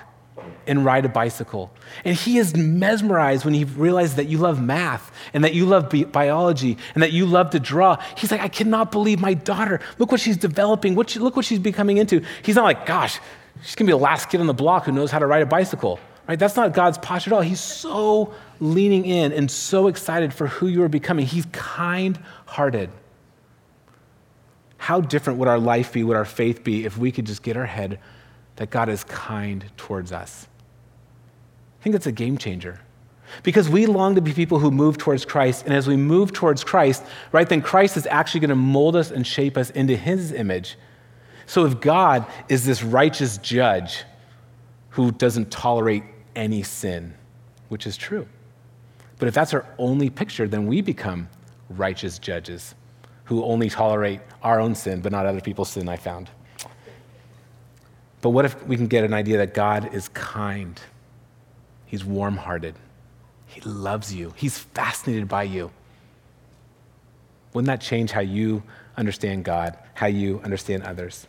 and 0.67 0.85
ride 0.85 1.05
a 1.05 1.09
bicycle. 1.09 1.71
And 2.05 2.17
He 2.17 2.39
is 2.39 2.57
mesmerized 2.57 3.45
when 3.45 3.55
He 3.55 3.65
realizes 3.65 4.17
that 4.17 4.27
you 4.27 4.39
love 4.39 4.61
math 4.61 5.13
and 5.33 5.45
that 5.45 5.55
you 5.55 5.67
love 5.67 5.91
bi- 5.91 6.05
biology 6.05 6.77
and 6.95 7.03
that 7.03 7.13
you 7.13 7.27
love 7.27 7.51
to 7.51 7.61
draw. 7.61 8.03
He's 8.17 8.31
like, 8.31 8.41
I 8.41 8.49
cannot 8.49 8.93
believe 8.93 9.21
my 9.21 9.35
daughter. 9.35 9.81
Look 9.99 10.11
what 10.11 10.21
she's 10.21 10.37
developing. 10.37 10.95
What 10.95 11.11
she, 11.11 11.19
look 11.19 11.37
what 11.37 11.45
she's 11.45 11.59
becoming 11.59 11.99
into. 11.99 12.25
He's 12.43 12.57
not 12.57 12.65
like, 12.65 12.87
gosh, 12.87 13.21
she's 13.63 13.75
going 13.75 13.87
to 13.87 13.93
be 13.93 13.99
the 13.99 14.03
last 14.03 14.29
kid 14.29 14.41
on 14.41 14.47
the 14.47 14.55
block 14.55 14.85
who 14.85 14.93
knows 14.93 15.11
how 15.11 15.19
to 15.19 15.27
ride 15.27 15.43
a 15.43 15.47
bicycle. 15.47 15.99
Right? 16.29 16.39
That's 16.39 16.57
not 16.57 16.73
God's 16.73 16.99
posture 16.99 17.31
at 17.31 17.37
all. 17.37 17.43
He's 17.43 17.61
so 17.61 18.35
leaning 18.59 19.07
in 19.07 19.33
and 19.33 19.51
so 19.51 19.87
excited 19.87 20.35
for 20.35 20.49
who 20.49 20.67
you 20.67 20.83
are 20.83 20.89
becoming. 20.89 21.25
He's 21.25 21.47
kind 21.53 22.19
hearted. 22.47 22.91
How 24.77 25.01
different 25.01 25.39
would 25.39 25.49
our 25.49 25.59
life 25.59 25.93
be, 25.93 26.03
would 26.05 26.17
our 26.17 26.25
faith 26.25 26.65
be, 26.65 26.85
if 26.85 26.99
we 26.99 27.13
could 27.13 27.27
just 27.27 27.43
get 27.43 27.57
our 27.57 27.67
head 27.67 27.99
that 28.57 28.71
God 28.71 28.89
is 28.89 29.05
kind 29.05 29.65
towards 29.77 30.13
us? 30.13 30.49
I 31.87 31.89
think 31.89 31.95
that's 31.95 32.07
a 32.09 32.13
game 32.13 32.37
changer. 32.37 32.81
Because 33.45 33.69
we 33.69 33.87
long 33.87 34.17
to 34.17 34.21
be 34.21 34.33
people 34.33 34.59
who 34.59 34.73
move 34.73 34.99
towards 34.99 35.25
Christ, 35.25 35.67
and 35.67 35.73
as 35.73 35.87
we 35.87 35.97
move 35.97 36.33
towards 36.33 36.65
Christ, 36.65 37.05
right, 37.31 37.49
then 37.49 37.63
Christ 37.63 37.97
is 37.97 38.09
actually 38.09 38.41
going 38.41 38.49
to 38.49 38.57
mold 38.57 38.97
us 38.97 39.13
and 39.13 39.25
shape 39.25 39.57
us 39.57 39.71
into 39.71 39.95
his 39.95 40.33
image. 40.33 40.77
So 41.47 41.65
if 41.65 41.81
God 41.81 42.27
is 42.49 42.67
this 42.67 42.83
righteous 42.83 43.39
judge 43.39 44.03
who 44.89 45.13
doesn't 45.13 45.53
tolerate 45.53 46.03
any 46.35 46.65
sin, 46.65 47.15
which 47.69 47.87
is 47.87 47.97
true, 47.97 48.27
but 49.21 49.29
if 49.29 49.35
that's 49.35 49.55
our 49.55 49.65
only 49.79 50.11
picture, 50.11 50.49
then 50.49 50.67
we 50.67 50.81
become 50.81 51.29
righteous 51.69 52.19
judges 52.19 52.75
who 53.27 53.45
only 53.45 53.71
tolerate 53.71 54.23
our 54.43 54.59
own 54.59 54.75
sin, 54.75 55.03
but 55.03 55.13
not 55.13 55.25
other 55.25 55.41
people's 55.41 55.69
sin, 55.69 55.89
I 55.89 55.99
found. 55.99 56.31
But 58.23 58.31
what 58.31 58.45
if 58.45 58.67
we 58.67 58.75
can 58.75 58.89
get 58.89 59.05
an 59.05 59.15
idea 59.15 59.39
that 59.39 59.55
God 59.55 59.95
is 59.95 60.09
kind? 60.09 60.81
He's 61.87 62.05
warm 62.05 62.37
hearted. 62.37 62.75
He 63.47 63.61
loves 63.63 64.13
you. 64.13 64.35
He's 64.37 64.59
fascinated 64.59 65.29
by 65.29 65.45
you. 65.45 65.71
Wouldn't 67.53 67.69
that 67.69 67.81
change 67.81 68.11
how 68.11 68.21
you 68.21 68.63
understand 68.97 69.45
God, 69.45 69.79
how 69.95 70.07
you 70.07 70.41
understand 70.45 70.83
others? 70.83 71.27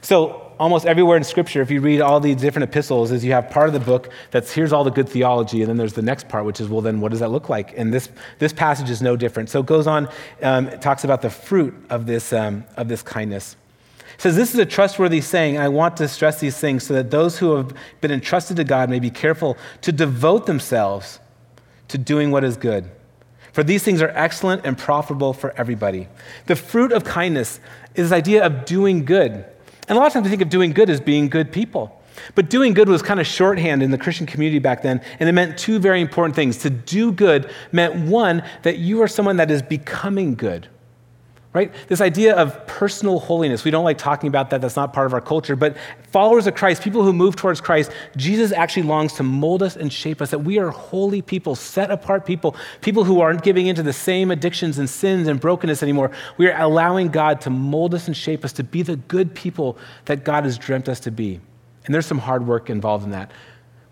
So, 0.00 0.52
almost 0.58 0.86
everywhere 0.86 1.16
in 1.16 1.24
Scripture, 1.24 1.60
if 1.60 1.70
you 1.70 1.80
read 1.80 2.00
all 2.00 2.20
these 2.20 2.36
different 2.36 2.70
epistles, 2.70 3.10
is 3.10 3.24
you 3.24 3.32
have 3.32 3.50
part 3.50 3.68
of 3.68 3.74
the 3.74 3.80
book 3.80 4.10
that's 4.30 4.52
here's 4.52 4.72
all 4.72 4.84
the 4.84 4.90
good 4.90 5.08
theology, 5.08 5.60
and 5.60 5.68
then 5.68 5.76
there's 5.76 5.92
the 5.92 6.02
next 6.02 6.28
part, 6.28 6.44
which 6.44 6.60
is, 6.60 6.68
well, 6.68 6.80
then 6.80 7.00
what 7.00 7.10
does 7.10 7.20
that 7.20 7.30
look 7.30 7.48
like? 7.48 7.76
And 7.76 7.92
this, 7.92 8.08
this 8.38 8.52
passage 8.52 8.88
is 8.88 9.02
no 9.02 9.16
different. 9.16 9.50
So, 9.50 9.60
it 9.60 9.66
goes 9.66 9.86
on, 9.86 10.08
um, 10.42 10.68
it 10.68 10.80
talks 10.80 11.04
about 11.04 11.22
the 11.22 11.30
fruit 11.30 11.74
of 11.90 12.06
this, 12.06 12.32
um, 12.32 12.64
of 12.76 12.88
this 12.88 13.02
kindness. 13.02 13.56
Says, 14.18 14.36
This 14.36 14.54
is 14.54 14.60
a 14.60 14.66
trustworthy 14.66 15.20
saying, 15.20 15.58
I 15.58 15.68
want 15.68 15.96
to 15.98 16.08
stress 16.08 16.40
these 16.40 16.56
things 16.56 16.86
so 16.86 16.94
that 16.94 17.10
those 17.10 17.38
who 17.38 17.54
have 17.56 17.74
been 18.00 18.10
entrusted 18.10 18.56
to 18.56 18.64
God 18.64 18.90
may 18.90 19.00
be 19.00 19.10
careful 19.10 19.56
to 19.82 19.92
devote 19.92 20.46
themselves 20.46 21.20
to 21.88 21.98
doing 21.98 22.30
what 22.30 22.44
is 22.44 22.56
good. 22.56 22.90
For 23.52 23.62
these 23.62 23.84
things 23.84 24.02
are 24.02 24.10
excellent 24.10 24.66
and 24.66 24.76
profitable 24.76 25.32
for 25.32 25.52
everybody. 25.56 26.08
The 26.46 26.56
fruit 26.56 26.92
of 26.92 27.04
kindness 27.04 27.60
is 27.94 28.10
this 28.10 28.12
idea 28.12 28.44
of 28.44 28.64
doing 28.64 29.04
good. 29.04 29.44
And 29.86 29.96
a 29.96 30.00
lot 30.00 30.08
of 30.08 30.12
times 30.12 30.24
we 30.24 30.30
think 30.30 30.42
of 30.42 30.48
doing 30.48 30.72
good 30.72 30.90
as 30.90 31.00
being 31.00 31.28
good 31.28 31.52
people. 31.52 32.00
But 32.34 32.48
doing 32.50 32.74
good 32.74 32.88
was 32.88 33.02
kind 33.02 33.20
of 33.20 33.26
shorthand 33.26 33.82
in 33.82 33.90
the 33.90 33.98
Christian 33.98 34.26
community 34.26 34.58
back 34.58 34.82
then, 34.82 35.00
and 35.20 35.28
it 35.28 35.32
meant 35.32 35.58
two 35.58 35.78
very 35.78 36.00
important 36.00 36.34
things. 36.34 36.58
To 36.58 36.70
do 36.70 37.12
good 37.12 37.50
meant 37.72 38.08
one, 38.08 38.42
that 38.62 38.78
you 38.78 39.02
are 39.02 39.08
someone 39.08 39.36
that 39.36 39.50
is 39.50 39.62
becoming 39.62 40.34
good 40.34 40.68
right? 41.54 41.72
This 41.86 42.00
idea 42.00 42.34
of 42.34 42.66
personal 42.66 43.20
holiness. 43.20 43.64
We 43.64 43.70
don't 43.70 43.84
like 43.84 43.96
talking 43.96 44.26
about 44.26 44.50
that. 44.50 44.60
That's 44.60 44.74
not 44.74 44.92
part 44.92 45.06
of 45.06 45.14
our 45.14 45.20
culture. 45.20 45.54
But 45.54 45.76
followers 46.10 46.48
of 46.48 46.56
Christ, 46.56 46.82
people 46.82 47.04
who 47.04 47.12
move 47.12 47.36
towards 47.36 47.60
Christ, 47.60 47.92
Jesus 48.16 48.50
actually 48.50 48.82
longs 48.82 49.12
to 49.14 49.22
mold 49.22 49.62
us 49.62 49.76
and 49.76 49.92
shape 49.92 50.20
us, 50.20 50.30
that 50.30 50.40
we 50.40 50.58
are 50.58 50.70
holy 50.70 51.22
people, 51.22 51.54
set 51.54 51.92
apart 51.92 52.26
people, 52.26 52.56
people 52.80 53.04
who 53.04 53.20
aren't 53.20 53.44
giving 53.44 53.68
into 53.68 53.84
the 53.84 53.92
same 53.92 54.32
addictions 54.32 54.78
and 54.78 54.90
sins 54.90 55.28
and 55.28 55.40
brokenness 55.40 55.80
anymore. 55.82 56.10
We 56.38 56.48
are 56.48 56.60
allowing 56.60 57.08
God 57.08 57.40
to 57.42 57.50
mold 57.50 57.94
us 57.94 58.08
and 58.08 58.16
shape 58.16 58.44
us 58.44 58.52
to 58.54 58.64
be 58.64 58.82
the 58.82 58.96
good 58.96 59.32
people 59.32 59.78
that 60.06 60.24
God 60.24 60.42
has 60.44 60.58
dreamt 60.58 60.88
us 60.88 60.98
to 61.00 61.12
be. 61.12 61.40
And 61.86 61.94
there's 61.94 62.06
some 62.06 62.18
hard 62.18 62.46
work 62.48 62.68
involved 62.68 63.04
in 63.04 63.12
that. 63.12 63.30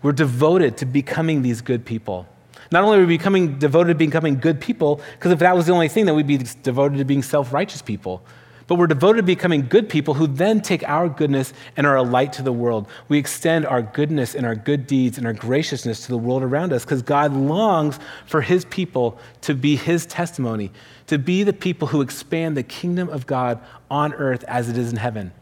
We're 0.01 0.11
devoted 0.11 0.75
to 0.77 0.85
becoming 0.85 1.43
these 1.43 1.61
good 1.61 1.85
people. 1.85 2.27
Not 2.71 2.83
only 2.83 2.97
are 2.97 3.01
we 3.01 3.17
becoming 3.17 3.59
devoted 3.59 3.89
to 3.89 3.95
becoming 3.95 4.39
good 4.39 4.59
people, 4.59 5.01
because 5.13 5.31
if 5.31 5.39
that 5.39 5.55
was 5.55 5.65
the 5.65 5.73
only 5.73 5.87
thing, 5.89 6.05
then 6.05 6.15
we'd 6.15 6.27
be 6.27 6.37
devoted 6.37 6.97
to 6.97 7.05
being 7.05 7.23
self 7.23 7.53
righteous 7.53 7.81
people. 7.81 8.23
But 8.67 8.75
we're 8.75 8.87
devoted 8.87 9.17
to 9.17 9.23
becoming 9.23 9.67
good 9.67 9.89
people 9.89 10.13
who 10.13 10.25
then 10.25 10.61
take 10.61 10.87
our 10.87 11.09
goodness 11.09 11.53
and 11.75 11.85
are 11.85 11.97
a 11.97 12.01
light 12.01 12.33
to 12.33 12.41
the 12.41 12.53
world. 12.53 12.87
We 13.09 13.17
extend 13.17 13.65
our 13.65 13.81
goodness 13.81 14.35
and 14.35 14.45
our 14.45 14.55
good 14.55 14.87
deeds 14.87 15.17
and 15.17 15.27
our 15.27 15.33
graciousness 15.33 16.05
to 16.05 16.07
the 16.07 16.17
world 16.17 16.43
around 16.43 16.71
us 16.71 16.85
because 16.85 17.01
God 17.01 17.33
longs 17.33 17.99
for 18.25 18.41
his 18.41 18.63
people 18.65 19.19
to 19.41 19.53
be 19.53 19.75
his 19.75 20.05
testimony, 20.05 20.71
to 21.07 21.17
be 21.19 21.43
the 21.43 21.53
people 21.53 21.89
who 21.89 22.01
expand 22.01 22.55
the 22.55 22.63
kingdom 22.63 23.09
of 23.09 23.27
God 23.27 23.59
on 23.91 24.13
earth 24.13 24.45
as 24.47 24.69
it 24.69 24.77
is 24.77 24.91
in 24.91 24.97
heaven. 24.97 25.33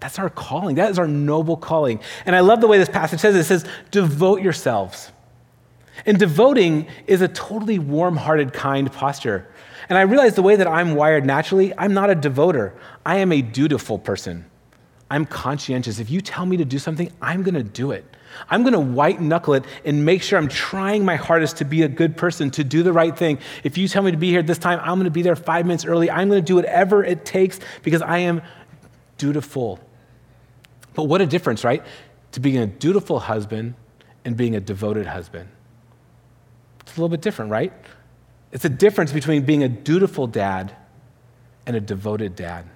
That's 0.00 0.18
our 0.18 0.30
calling. 0.30 0.76
That 0.76 0.90
is 0.90 0.98
our 0.98 1.08
noble 1.08 1.56
calling. 1.56 2.00
And 2.26 2.34
I 2.34 2.40
love 2.40 2.60
the 2.60 2.66
way 2.66 2.78
this 2.78 2.88
passage 2.88 3.20
says 3.20 3.36
it. 3.36 3.40
It 3.40 3.44
says, 3.44 3.64
devote 3.90 4.42
yourselves. 4.42 5.12
And 6.06 6.18
devoting 6.18 6.86
is 7.06 7.20
a 7.20 7.28
totally 7.28 7.78
warm 7.78 8.16
hearted, 8.16 8.52
kind 8.52 8.90
posture. 8.92 9.48
And 9.88 9.98
I 9.98 10.02
realize 10.02 10.34
the 10.34 10.42
way 10.42 10.56
that 10.56 10.66
I'm 10.66 10.94
wired 10.94 11.26
naturally, 11.26 11.72
I'm 11.76 11.94
not 11.94 12.10
a 12.10 12.14
devoter. 12.14 12.74
I 13.04 13.16
am 13.16 13.32
a 13.32 13.42
dutiful 13.42 13.98
person. 13.98 14.46
I'm 15.10 15.26
conscientious. 15.26 15.98
If 15.98 16.10
you 16.10 16.20
tell 16.20 16.46
me 16.46 16.56
to 16.58 16.64
do 16.64 16.78
something, 16.78 17.12
I'm 17.20 17.42
going 17.42 17.54
to 17.54 17.64
do 17.64 17.90
it. 17.90 18.04
I'm 18.48 18.62
going 18.62 18.74
to 18.74 18.80
white 18.80 19.20
knuckle 19.20 19.54
it 19.54 19.64
and 19.84 20.04
make 20.04 20.22
sure 20.22 20.38
I'm 20.38 20.48
trying 20.48 21.04
my 21.04 21.16
hardest 21.16 21.56
to 21.56 21.64
be 21.64 21.82
a 21.82 21.88
good 21.88 22.16
person, 22.16 22.50
to 22.52 22.62
do 22.62 22.84
the 22.84 22.92
right 22.92 23.16
thing. 23.16 23.40
If 23.64 23.76
you 23.76 23.88
tell 23.88 24.04
me 24.04 24.12
to 24.12 24.16
be 24.16 24.30
here 24.30 24.42
this 24.42 24.58
time, 24.58 24.78
I'm 24.80 24.94
going 24.94 25.04
to 25.04 25.10
be 25.10 25.22
there 25.22 25.34
five 25.34 25.66
minutes 25.66 25.84
early. 25.84 26.08
I'm 26.08 26.28
going 26.28 26.40
to 26.40 26.46
do 26.46 26.54
whatever 26.54 27.02
it 27.02 27.24
takes 27.24 27.58
because 27.82 28.02
I 28.02 28.18
am 28.18 28.42
dutiful. 29.18 29.80
But 30.94 31.04
what 31.04 31.20
a 31.20 31.26
difference, 31.26 31.64
right? 31.64 31.82
To 32.32 32.40
being 32.40 32.58
a 32.58 32.66
dutiful 32.66 33.18
husband 33.18 33.74
and 34.24 34.36
being 34.36 34.54
a 34.54 34.60
devoted 34.60 35.06
husband. 35.06 35.48
It's 36.90 36.98
a 36.98 37.00
little 37.00 37.08
bit 37.08 37.22
different, 37.22 37.52
right? 37.52 37.72
It's 38.50 38.64
a 38.64 38.68
difference 38.68 39.12
between 39.12 39.44
being 39.44 39.62
a 39.62 39.68
dutiful 39.68 40.26
dad 40.26 40.74
and 41.64 41.76
a 41.76 41.80
devoted 41.80 42.34
dad. 42.34 42.66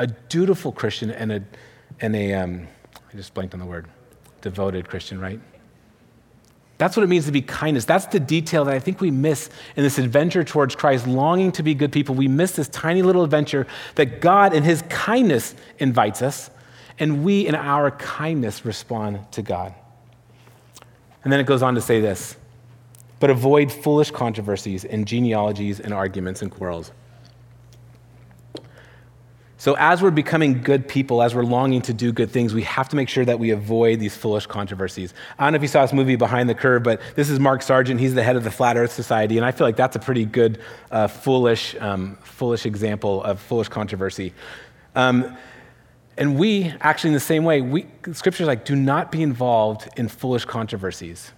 A 0.00 0.08
dutiful 0.08 0.72
Christian 0.72 1.12
and 1.12 1.30
a, 1.30 1.44
and 2.00 2.16
a 2.16 2.34
um, 2.34 2.66
I 3.12 3.16
just 3.16 3.32
blanked 3.32 3.54
on 3.54 3.60
the 3.60 3.66
word, 3.66 3.86
devoted 4.40 4.88
Christian, 4.88 5.20
right? 5.20 5.38
That's 6.78 6.96
what 6.96 7.04
it 7.04 7.06
means 7.06 7.26
to 7.26 7.32
be 7.32 7.40
kindness. 7.40 7.84
That's 7.84 8.06
the 8.06 8.18
detail 8.18 8.64
that 8.64 8.74
I 8.74 8.80
think 8.80 9.00
we 9.00 9.12
miss 9.12 9.48
in 9.76 9.84
this 9.84 9.96
adventure 9.98 10.42
towards 10.42 10.74
Christ, 10.74 11.06
longing 11.06 11.52
to 11.52 11.62
be 11.62 11.72
good 11.74 11.92
people. 11.92 12.16
We 12.16 12.26
miss 12.26 12.50
this 12.50 12.66
tiny 12.66 13.02
little 13.02 13.22
adventure 13.22 13.68
that 13.94 14.20
God, 14.20 14.52
in 14.52 14.64
His 14.64 14.82
kindness, 14.88 15.54
invites 15.78 16.20
us, 16.20 16.50
and 16.98 17.22
we, 17.22 17.46
in 17.46 17.54
our 17.54 17.92
kindness, 17.92 18.64
respond 18.64 19.20
to 19.30 19.42
God. 19.42 19.72
And 21.22 21.32
then 21.32 21.38
it 21.38 21.46
goes 21.46 21.62
on 21.62 21.76
to 21.76 21.80
say 21.80 22.00
this 22.00 22.36
but 23.24 23.30
avoid 23.30 23.72
foolish 23.72 24.10
controversies 24.10 24.84
and 24.84 25.08
genealogies 25.08 25.80
and 25.80 25.94
arguments 25.94 26.42
and 26.42 26.50
quarrels. 26.50 26.92
So, 29.56 29.76
as 29.78 30.02
we're 30.02 30.10
becoming 30.10 30.60
good 30.60 30.86
people, 30.86 31.22
as 31.22 31.34
we're 31.34 31.44
longing 31.44 31.80
to 31.80 31.94
do 31.94 32.12
good 32.12 32.30
things, 32.30 32.52
we 32.52 32.64
have 32.64 32.86
to 32.90 32.96
make 32.96 33.08
sure 33.08 33.24
that 33.24 33.38
we 33.38 33.48
avoid 33.48 33.98
these 33.98 34.14
foolish 34.14 34.44
controversies. 34.44 35.14
I 35.38 35.44
don't 35.44 35.54
know 35.54 35.56
if 35.56 35.62
you 35.62 35.68
saw 35.68 35.80
this 35.80 35.94
movie 35.94 36.16
Behind 36.16 36.50
the 36.50 36.54
Curve, 36.54 36.82
but 36.82 37.00
this 37.14 37.30
is 37.30 37.40
Mark 37.40 37.62
Sargent. 37.62 37.98
He's 37.98 38.12
the 38.12 38.22
head 38.22 38.36
of 38.36 38.44
the 38.44 38.50
Flat 38.50 38.76
Earth 38.76 38.92
Society, 38.92 39.38
and 39.38 39.46
I 39.46 39.52
feel 39.52 39.66
like 39.66 39.76
that's 39.76 39.96
a 39.96 40.00
pretty 40.00 40.26
good, 40.26 40.60
uh, 40.90 41.08
foolish, 41.08 41.74
um, 41.80 42.18
foolish 42.24 42.66
example 42.66 43.22
of 43.22 43.40
foolish 43.40 43.68
controversy. 43.68 44.34
Um, 44.94 45.34
and 46.18 46.38
we, 46.38 46.74
actually, 46.82 47.08
in 47.08 47.14
the 47.14 47.20
same 47.20 47.44
way, 47.44 47.62
we, 47.62 47.86
scripture's 48.12 48.48
like, 48.48 48.66
do 48.66 48.76
not 48.76 49.10
be 49.10 49.22
involved 49.22 49.88
in 49.96 50.08
foolish 50.08 50.44
controversies. 50.44 51.32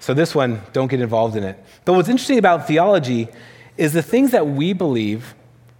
So, 0.00 0.14
this 0.14 0.34
one, 0.34 0.62
don't 0.72 0.88
get 0.88 1.00
involved 1.00 1.36
in 1.36 1.44
it. 1.44 1.62
But 1.84 1.94
what's 1.94 2.08
interesting 2.08 2.38
about 2.38 2.66
theology 2.66 3.28
is 3.76 3.92
the 3.92 4.02
things 4.02 4.30
that 4.30 4.46
we 4.46 4.72
believe 4.72 5.34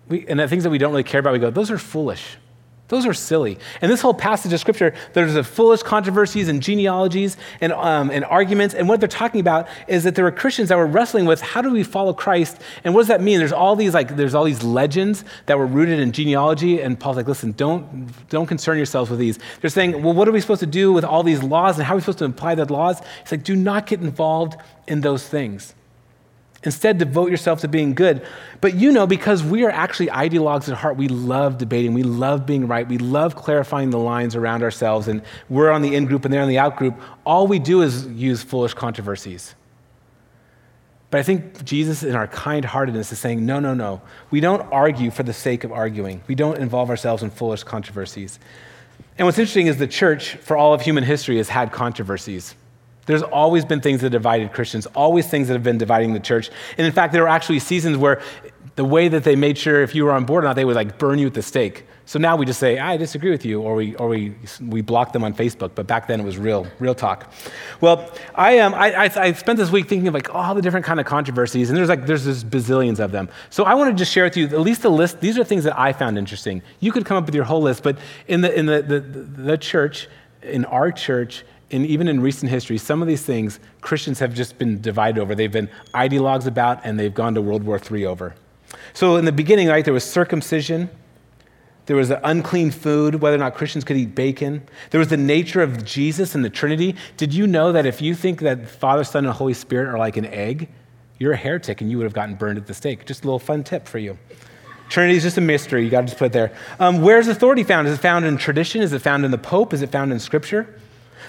we, 0.09 0.27
and 0.27 0.41
the 0.41 0.49
things 0.49 0.65
that 0.65 0.71
we 0.71 0.79
don't 0.79 0.91
really 0.91 1.05
care 1.05 1.21
about, 1.21 1.33
we 1.33 1.39
go, 1.39 1.51
those 1.51 1.71
are 1.71 1.79
foolish. 1.79 2.37
Those 2.89 3.05
are 3.05 3.13
silly. 3.13 3.59
And 3.83 3.93
this 3.93 4.01
whole 4.01 4.15
passage 4.15 4.51
of 4.55 4.61
scripture, 4.61 4.95
there's 5.13 5.37
a 5.37 5.45
foolish 5.45 5.83
controversies 5.83 6.49
and 6.49 6.63
genealogies 6.63 7.37
and, 7.61 7.73
um, 7.75 8.11
and 8.11 8.25
arguments. 8.25 8.75
And 8.75 8.89
what 8.89 8.99
they're 8.99 9.09
talking 9.09 9.41
about 9.41 9.69
is 9.87 10.05
that 10.05 10.15
there 10.15 10.25
were 10.25 10.33
Christians 10.33 10.71
that 10.71 10.79
were 10.79 10.87
wrestling 10.87 11.27
with 11.27 11.43
how 11.43 11.61
do 11.61 11.71
we 11.71 11.83
follow 11.83 12.15
Christ? 12.15 12.59
And 12.85 12.95
what 12.95 13.03
does 13.03 13.09
that 13.09 13.21
mean? 13.21 13.39
There's 13.39 13.53
all 13.53 13.77
these 13.77 13.93
like 13.93 14.17
there's 14.17 14.35
all 14.35 14.45
these 14.45 14.63
legends 14.63 15.25
that 15.47 15.59
were 15.59 15.67
rooted 15.67 16.01
in 16.01 16.13
genealogy. 16.13 16.81
And 16.81 16.99
Paul's 16.99 17.19
like, 17.19 17.29
listen, 17.29 17.53
don't 17.53 18.09
don't 18.31 18.47
concern 18.47 18.79
yourselves 18.79 19.11
with 19.11 19.19
these. 19.19 19.39
They're 19.61 19.69
saying, 19.69 20.03
well, 20.03 20.15
what 20.15 20.27
are 20.27 20.33
we 20.33 20.41
supposed 20.41 20.61
to 20.61 20.67
do 20.67 20.91
with 20.91 21.05
all 21.05 21.23
these 21.23 21.43
laws 21.43 21.77
and 21.77 21.87
how 21.87 21.93
are 21.93 21.97
we 21.97 22.01
supposed 22.01 22.19
to 22.19 22.25
apply 22.25 22.55
the 22.55 22.73
laws? 22.73 23.03
He's 23.23 23.33
like, 23.33 23.45
do 23.45 23.55
not 23.55 23.87
get 23.87 24.01
involved 24.01 24.57
in 24.87 25.03
those 25.03 25.29
things. 25.29 25.75
Instead, 26.65 26.99
devote 26.99 27.31
yourself 27.31 27.61
to 27.61 27.69
being 27.69 27.95
good. 27.95 28.27
But 28.61 28.75
you 28.75 28.91
know, 28.91 29.07
because 29.07 29.45
we 29.45 29.65
are 29.65 29.71
actually 29.71 30.09
ideologues 30.09 30.69
at 30.69 30.77
heart, 30.77 30.97
we 30.97 31.07
love 31.07 31.57
debating. 31.57 31.95
We 31.95 32.03
love 32.03 32.47
being 32.47 32.67
right. 32.67 32.89
We 32.89 32.99
love 32.99 33.37
clarifying 33.37 33.91
the 33.91 33.99
lines 33.99 34.35
around 34.35 34.65
ourselves. 34.65 35.07
And 35.07 35.23
we're 35.49 35.71
on 35.71 35.83
the 35.83 35.95
in 35.95 36.07
group 36.07 36.25
and 36.25 36.35
they're 36.35 36.43
on 36.43 36.49
the 36.49 36.59
out 36.59 36.77
group. 36.77 37.01
All 37.25 37.47
we 37.47 37.61
do 37.61 37.83
is 37.83 38.07
use 38.09 38.43
foolish 38.43 38.75
controversies. 38.75 39.55
But 41.11 41.21
I 41.21 41.23
think 41.23 41.65
Jesus, 41.65 42.03
in 42.03 42.15
our 42.15 42.27
kind 42.27 42.65
heartedness, 42.65 43.13
is 43.13 43.19
saying, 43.19 43.47
no, 43.47 43.61
no, 43.61 43.73
no. 43.73 44.03
We 44.31 44.41
don't 44.41 44.61
argue 44.73 45.11
for 45.11 45.23
the 45.23 45.33
sake 45.33 45.65
of 45.65 45.73
arguing, 45.73 46.23
we 46.27 46.35
don't 46.35 46.59
involve 46.59 46.91
ourselves 46.91 47.23
in 47.23 47.31
foolish 47.31 47.63
controversies. 47.63 48.39
And 49.17 49.27
what's 49.27 49.39
interesting 49.39 49.69
is 49.69 49.79
the 49.79 49.87
church, 49.87 50.35
for 50.37 50.57
all 50.57 50.75
of 50.75 50.83
human 50.83 51.05
history, 51.05 51.39
has 51.39 51.49
had 51.49 51.73
controversies. 51.73 52.55
There's 53.09 53.23
always 53.23 53.65
been 53.65 53.81
things 53.81 54.03
that 54.03 54.11
divided 54.11 54.53
Christians, 54.53 54.87
always 54.95 55.27
things 55.27 55.49
that 55.49 55.55
have 55.55 55.63
been 55.63 55.79
dividing 55.79 56.13
the 56.13 56.21
church. 56.21 56.51
And 56.77 56.87
in 56.87 56.93
fact, 56.93 57.15
there 57.15 57.23
were 57.23 57.29
actually 57.29 57.59
seasons 57.59 57.97
where 57.97 58.21
the 58.77 58.85
way 58.85 59.09
that 59.09 59.25
they 59.25 59.35
made 59.35 59.57
sure 59.57 59.83
if 59.83 59.95
you 59.95 60.05
were 60.05 60.13
on 60.13 60.25
board 60.25 60.45
or 60.45 60.47
not, 60.47 60.57
they 60.57 60.65
would 60.67 60.77
like 60.77 60.99
burn 60.99 61.19
you 61.19 61.27
at 61.27 61.35
the 61.35 61.43
stake. 61.43 61.87
So 62.05 62.19
now 62.19 62.37
we 62.37 62.45
just 62.45 62.61
say, 62.61 62.79
I 62.79 62.99
disagree 62.99 63.31
with 63.31 63.45
you, 63.45 63.61
or 63.61 63.75
we, 63.75 63.95
or 63.97 64.09
we, 64.09 64.35
we 64.61 64.83
block 64.83 65.13
them 65.13 65.25
on 65.25 65.33
Facebook. 65.35 65.73
But 65.75 65.87
back 65.87 66.07
then 66.07 66.21
it 66.21 66.25
was 66.25 66.37
real, 66.39 66.67
real 66.79 66.95
talk. 66.95 67.33
Well, 67.81 68.11
I, 68.35 68.59
um, 68.61 68.75
I, 68.75 68.93
I, 68.93 69.11
I 69.17 69.33
spent 69.33 69.59
this 69.59 69.71
week 69.71 69.89
thinking 69.89 70.09
of 70.09 70.15
like 70.15 70.35
all 70.35 70.55
the 70.55 70.63
different 70.63 70.87
kind 70.87 71.01
of 71.01 71.07
controversies, 71.07 71.71
and 71.71 71.79
there's 71.79 71.89
like, 71.89 72.07
there's 72.07 72.25
just 72.25 72.49
bazillions 72.51 73.01
of 73.01 73.11
them. 73.11 73.29
So 73.51 73.65
I 73.65 73.75
want 73.75 73.91
to 73.91 73.97
just 73.97 74.13
share 74.13 74.25
with 74.25 74.37
you 74.37 74.47
at 74.47 74.61
least 74.61 74.85
a 74.85 74.91
list. 74.91 75.21
These 75.21 75.39
are 75.39 75.45
things 75.45 75.65
that 75.65 75.79
I 75.79 75.93
found 75.93 76.19
interesting. 76.19 76.63
You 76.81 76.93
could 76.93 77.05
come 77.05 77.17
up 77.17 77.27
with 77.27 77.35
your 77.35 77.45
whole 77.45 77.63
list, 77.63 77.83
but 77.83 77.99
in 78.27 78.43
the, 78.43 78.59
in 78.59 78.67
the, 78.67 78.83
the, 78.83 79.01
the 79.01 79.59
church, 79.59 80.09
in 80.43 80.65
our 80.67 80.93
church, 80.93 81.45
and 81.71 81.85
even 81.87 82.09
in 82.09 82.21
recent 82.21 82.51
history, 82.51 82.79
some 82.79 83.03
of 83.03 83.09
these 83.09 83.23
things 83.23 83.61
Christians 83.81 84.19
have 84.21 84.35
just 84.35 84.59
been 84.59 84.81
divided 84.81 85.21
over. 85.21 85.35
They've 85.35 85.53
been 85.53 85.69
ideologues 85.95 86.47
about, 86.47 86.81
and 86.85 86.99
they've 86.99 87.13
gone 87.13 87.35
to 87.35 87.43
World 87.43 87.65
War 87.65 87.79
III 87.79 88.07
over. 88.07 88.35
So 88.95 89.17
in 89.17 89.25
the 89.25 89.33
beginning, 89.33 89.69
right, 89.69 89.85
there 89.85 89.95
was 89.95 90.05
circumcision. 90.05 90.89
There 91.87 91.97
was 91.97 92.09
the 92.09 92.27
unclean 92.27 92.71
food, 92.71 93.17
whether 93.17 93.37
or 93.37 93.41
not 93.41 93.55
Christians 93.55 93.85
could 93.85 93.97
eat 93.97 94.15
bacon. 94.15 94.63
There 94.91 94.99
was 94.99 95.09
the 95.09 95.17
nature 95.17 95.63
of 95.63 95.85
Jesus 95.85 96.35
and 96.35 96.45
the 96.45 96.51
Trinity. 96.51 96.97
Did 97.17 97.33
you 97.33 97.47
know 97.47 97.73
that 97.73 97.87
if 97.87 98.03
you 98.03 98.15
think 98.15 98.41
that 98.41 98.69
Father, 98.69 99.05
Son, 99.05 99.25
and 99.25 99.35
Holy 99.35 99.55
Spirit 99.55 99.89
are 99.89 99.99
like 99.99 100.17
an 100.17 100.27
egg, 100.27 100.69
you're 101.19 101.33
a 101.33 101.37
heretic 101.37 101.81
and 101.81 101.91
you 101.91 101.97
would 101.97 102.05
have 102.05 102.13
gotten 102.13 102.35
burned 102.35 102.59
at 102.59 102.67
the 102.67 102.75
stake? 102.75 103.07
Just 103.07 103.25
a 103.25 103.27
little 103.27 103.39
fun 103.39 103.65
tip 103.65 103.87
for 103.87 103.99
you. 103.99 104.19
Trinity 104.89 105.17
is 105.17 105.23
just 105.23 105.37
a 105.37 105.43
mystery. 105.43 105.85
You 105.85 105.91
got 105.91 106.03
to 106.03 106.07
just 106.07 106.19
put 106.19 106.27
it 106.27 106.33
there. 106.33 106.53
Um, 106.81 107.03
where's 107.03 107.29
authority 107.29 107.63
found? 107.63 107.89
Is 107.89 107.95
it 107.95 108.01
found 108.01 108.25
in 108.25 108.39
tradition? 108.39 108.81
Is 108.81 108.93
it 108.93 109.01
found 109.01 109.25
in 109.25 109.31
the 109.31 109.39
Pope? 109.39 109.75
Is 109.75 109.83
it 109.83 109.91
found 109.91 110.13
in 110.13 110.19
Scripture? 110.19 110.79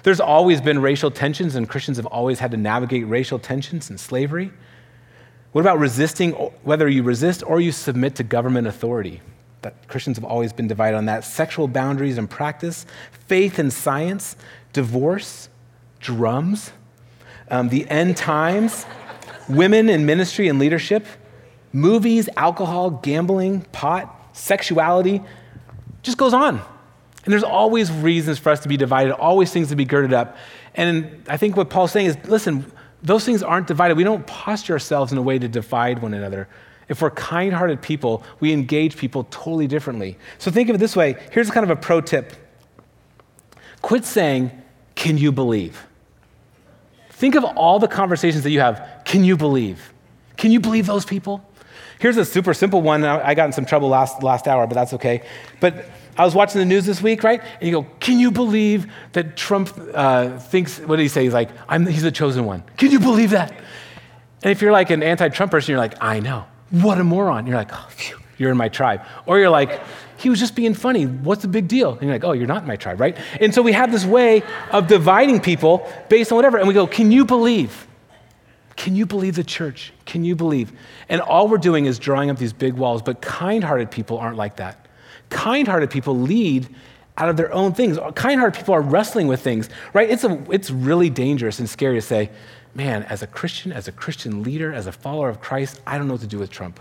There's 0.04 0.20
always 0.20 0.62
been 0.62 0.80
racial 0.80 1.12
tensions, 1.12 1.56
and 1.56 1.68
Christians 1.68 1.98
have 1.98 2.06
always 2.06 2.40
had 2.40 2.52
to 2.52 2.58
navigate 2.58 3.08
racial 3.08 3.40
tensions 3.40 3.90
and 3.90 4.00
slavery. 4.00 4.52
What 5.52 5.62
about 5.62 5.80
resisting, 5.80 6.32
whether 6.64 6.88
you 6.88 7.04
resist 7.04 7.44
or 7.46 7.60
you 7.60 7.72
submit 7.72 8.16
to 8.16 8.24
government 8.24 8.68
authority? 8.68 9.22
That 9.62 9.88
Christians 9.88 10.18
have 10.18 10.24
always 10.24 10.54
been 10.54 10.68
divided 10.68 10.96
on 10.96 11.06
that. 11.06 11.26
Sexual 11.26 11.68
boundaries 11.68 12.18
and 12.18 12.30
practice, 12.30 12.86
faith 13.28 13.60
and 13.60 13.74
science, 13.74 14.36
divorce, 14.74 15.50
drums, 16.00 16.72
um, 17.50 17.70
the 17.70 17.90
end 17.90 18.16
times, 18.16 18.86
women 19.50 19.90
in 19.90 20.06
ministry 20.06 20.48
and 20.48 20.60
leadership, 20.60 21.06
movies, 21.74 22.30
alcohol, 22.38 22.92
gambling, 22.92 23.62
pot, 23.72 24.16
sexuality, 24.34 25.22
just 26.04 26.18
goes 26.18 26.34
on. 26.34 26.62
And 27.30 27.34
there's 27.34 27.44
always 27.44 27.92
reasons 27.92 28.40
for 28.40 28.50
us 28.50 28.62
to 28.62 28.68
be 28.68 28.76
divided, 28.76 29.14
always 29.14 29.52
things 29.52 29.70
to 29.70 29.76
be 29.76 29.86
girded 29.86 30.14
up. 30.14 30.36
And 30.74 31.24
I 31.30 31.38
think 31.38 31.56
what 31.56 31.70
Paul's 31.70 31.92
saying 31.92 32.08
is 32.08 32.18
listen, 32.26 32.66
those 33.04 33.24
things 33.24 33.44
aren't 33.44 33.68
divided. 33.68 33.98
We 33.98 34.04
don't 34.04 34.26
posture 34.26 34.74
ourselves 34.74 35.12
in 35.12 35.18
a 35.20 35.22
way 35.22 35.38
to 35.38 35.48
divide 35.48 36.02
one 36.02 36.16
another. 36.16 36.48
If 36.88 37.04
we're 37.04 37.12
kind 37.12 37.54
hearted 37.54 37.84
people, 37.84 38.24
we 38.40 38.52
engage 38.52 38.98
people 38.98 39.26
totally 39.26 39.68
differently. 39.68 40.18
So 40.40 40.50
think 40.50 40.70
of 40.70 40.76
it 40.76 40.80
this 40.80 40.96
way 40.96 41.18
here's 41.30 41.52
kind 41.52 41.64
of 41.64 41.70
a 41.70 41.76
pro 41.76 42.02
tip 42.02 42.34
quit 43.84 44.06
saying, 44.06 44.50
Can 44.96 45.20
you 45.20 45.32
believe? 45.32 45.86
Think 47.12 47.36
of 47.36 47.44
all 47.44 47.78
the 47.78 47.88
conversations 47.88 48.42
that 48.42 48.50
you 48.50 48.62
have. 48.62 49.04
Can 49.06 49.24
you 49.24 49.38
believe? 49.38 49.94
Can 50.36 50.50
you 50.50 50.60
believe 50.60 50.88
those 50.88 51.06
people? 51.06 51.48
Here's 52.00 52.18
a 52.18 52.26
super 52.26 52.56
simple 52.56 52.82
one. 52.82 53.04
I 53.04 53.36
got 53.36 53.46
in 53.46 53.52
some 53.52 53.66
trouble 53.66 53.90
last, 53.90 54.24
last 54.24 54.48
hour, 54.48 54.66
but 54.66 54.74
that's 54.74 54.94
okay. 54.94 55.22
But 55.60 55.86
I 56.20 56.26
was 56.26 56.36
watching 56.36 56.60
the 56.60 56.66
news 56.66 56.86
this 56.86 57.02
week, 57.02 57.24
right? 57.24 57.42
And 57.42 57.64
you 57.64 57.72
go, 57.72 57.88
Can 58.02 58.20
you 58.20 58.30
believe 58.30 58.92
that 59.14 59.38
Trump 59.38 59.72
uh, 59.94 60.38
thinks, 60.38 60.78
what 60.80 60.98
did 60.98 61.04
he 61.04 61.08
say? 61.08 61.24
He's 61.24 61.34
like, 61.34 61.50
He's 61.72 62.04
the 62.04 62.12
chosen 62.12 62.44
one. 62.46 62.64
Can 62.76 62.92
you 62.92 63.00
believe 63.00 63.32
that? 63.32 63.52
And 64.44 64.52
if 64.52 64.62
you're 64.62 64.74
like 64.74 64.90
an 64.90 65.02
anti 65.02 65.30
Trump 65.30 65.52
person, 65.52 65.72
you're 65.72 65.80
like, 65.80 65.96
I 66.02 66.20
know. 66.20 66.46
What 66.72 67.00
a 67.00 67.04
moron. 67.04 67.48
You're 67.48 67.56
like, 67.56 67.72
oh, 67.74 67.88
phew, 67.90 68.20
you're 68.38 68.52
in 68.52 68.58
my 68.58 68.70
tribe. 68.70 69.02
Or 69.26 69.40
you're 69.40 69.50
like, 69.50 69.82
he 70.18 70.30
was 70.30 70.40
just 70.40 70.56
being 70.56 70.74
funny. 70.74 71.06
What's 71.06 71.42
the 71.42 71.48
big 71.48 71.68
deal? 71.68 71.94
And 71.94 72.04
you're 72.04 72.12
like, 72.12 72.26
oh, 72.26 72.34
you're 72.34 72.48
not 72.48 72.62
in 72.64 72.68
my 72.68 72.76
tribe, 72.76 73.00
right? 73.00 73.18
And 73.40 73.54
so 73.54 73.62
we 73.62 73.72
have 73.72 73.92
this 73.92 74.06
way 74.06 74.44
of 74.72 74.88
dividing 74.88 75.40
people 75.40 75.90
based 76.10 76.32
on 76.32 76.36
whatever. 76.36 76.58
And 76.58 76.68
we 76.68 76.74
go, 76.74 76.86
can 76.86 77.12
you 77.12 77.26
believe? 77.26 77.88
Can 78.76 78.96
you 78.96 79.06
believe 79.06 79.36
the 79.36 79.44
church? 79.44 79.94
Can 80.06 80.24
you 80.24 80.36
believe? 80.36 80.72
And 81.10 81.22
all 81.22 81.48
we're 81.48 81.58
doing 81.58 81.86
is 81.86 81.98
drawing 81.98 82.30
up 82.30 82.38
these 82.38 82.54
big 82.54 82.74
walls, 82.74 83.02
but 83.02 83.22
kind 83.22 83.64
hearted 83.64 83.90
people 83.90 84.18
aren't 84.18 84.38
like 84.38 84.58
that. 84.58 84.89
Kind 85.30 85.68
hearted 85.68 85.90
people 85.90 86.18
lead 86.18 86.68
out 87.18 87.30
of 87.30 87.38
their 87.38 87.54
own 87.54 87.74
things. 87.74 87.98
Kind 88.16 88.40
hearted 88.40 88.58
people 88.58 88.74
are 88.74 88.82
wrestling 88.82 89.28
with 89.28 89.42
things, 89.42 89.70
right? 89.94 90.10
It's, 90.10 90.24
a, 90.24 90.44
it's 90.52 90.72
really 90.72 91.10
dangerous 91.10 91.60
and 91.60 91.70
scary 91.70 91.96
to 91.96 92.02
say, 92.02 92.30
man, 92.74 93.04
as 93.04 93.22
a 93.22 93.28
Christian, 93.28 93.72
as 93.72 93.88
a 93.88 93.92
Christian 93.92 94.44
leader, 94.44 94.74
as 94.74 94.88
a 94.88 94.92
follower 94.92 95.30
of 95.30 95.42
Christ, 95.42 95.82
I 95.86 95.98
don't 95.98 96.08
know 96.08 96.14
what 96.14 96.22
to 96.22 96.28
do 96.28 96.40
with 96.40 96.50
Trump. 96.50 96.80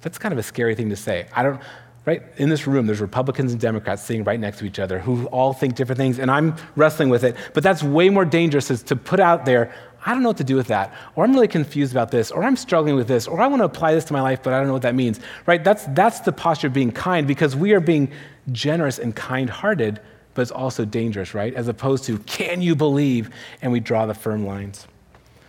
That's 0.00 0.18
kind 0.18 0.32
of 0.32 0.38
a 0.38 0.42
scary 0.42 0.74
thing 0.74 0.90
to 0.90 0.96
say. 0.96 1.28
I 1.34 1.42
don't, 1.42 1.60
right? 2.06 2.22
In 2.38 2.48
this 2.48 2.66
room, 2.66 2.86
there's 2.86 3.00
Republicans 3.00 3.52
and 3.52 3.60
Democrats 3.60 4.02
sitting 4.02 4.24
right 4.24 4.40
next 4.40 4.58
to 4.58 4.64
each 4.64 4.78
other 4.78 4.98
who 4.98 5.26
all 5.26 5.52
think 5.52 5.74
different 5.74 5.98
things, 5.98 6.18
and 6.18 6.30
I'm 6.30 6.56
wrestling 6.74 7.10
with 7.10 7.24
it. 7.24 7.36
But 7.54 7.62
that's 7.62 7.82
way 7.82 8.08
more 8.08 8.24
dangerous 8.24 8.70
is 8.70 8.82
to 8.84 8.96
put 8.96 9.20
out 9.20 9.44
there, 9.44 9.74
I 10.04 10.14
don't 10.14 10.22
know 10.22 10.30
what 10.30 10.38
to 10.38 10.44
do 10.44 10.56
with 10.56 10.68
that, 10.68 10.94
or 11.14 11.24
I'm 11.24 11.32
really 11.32 11.48
confused 11.48 11.92
about 11.92 12.10
this, 12.10 12.30
or 12.30 12.42
I'm 12.42 12.56
struggling 12.56 12.96
with 12.96 13.06
this, 13.06 13.26
or 13.26 13.40
I 13.40 13.46
want 13.46 13.60
to 13.60 13.64
apply 13.64 13.94
this 13.94 14.04
to 14.06 14.12
my 14.12 14.22
life, 14.22 14.42
but 14.42 14.52
I 14.52 14.58
don't 14.58 14.66
know 14.66 14.72
what 14.72 14.82
that 14.82 14.94
means, 14.94 15.20
right? 15.46 15.62
That's, 15.62 15.84
that's 15.88 16.20
the 16.20 16.32
posture 16.32 16.68
of 16.68 16.72
being 16.72 16.90
kind 16.90 17.26
because 17.26 17.54
we 17.54 17.72
are 17.72 17.80
being 17.80 18.10
generous 18.50 18.98
and 18.98 19.14
kind 19.14 19.50
hearted, 19.50 20.00
but 20.34 20.42
it's 20.42 20.50
also 20.50 20.84
dangerous, 20.84 21.34
right? 21.34 21.52
As 21.54 21.68
opposed 21.68 22.04
to, 22.04 22.18
can 22.20 22.62
you 22.62 22.74
believe? 22.74 23.30
And 23.60 23.72
we 23.72 23.80
draw 23.80 24.06
the 24.06 24.14
firm 24.14 24.46
lines. 24.46 24.86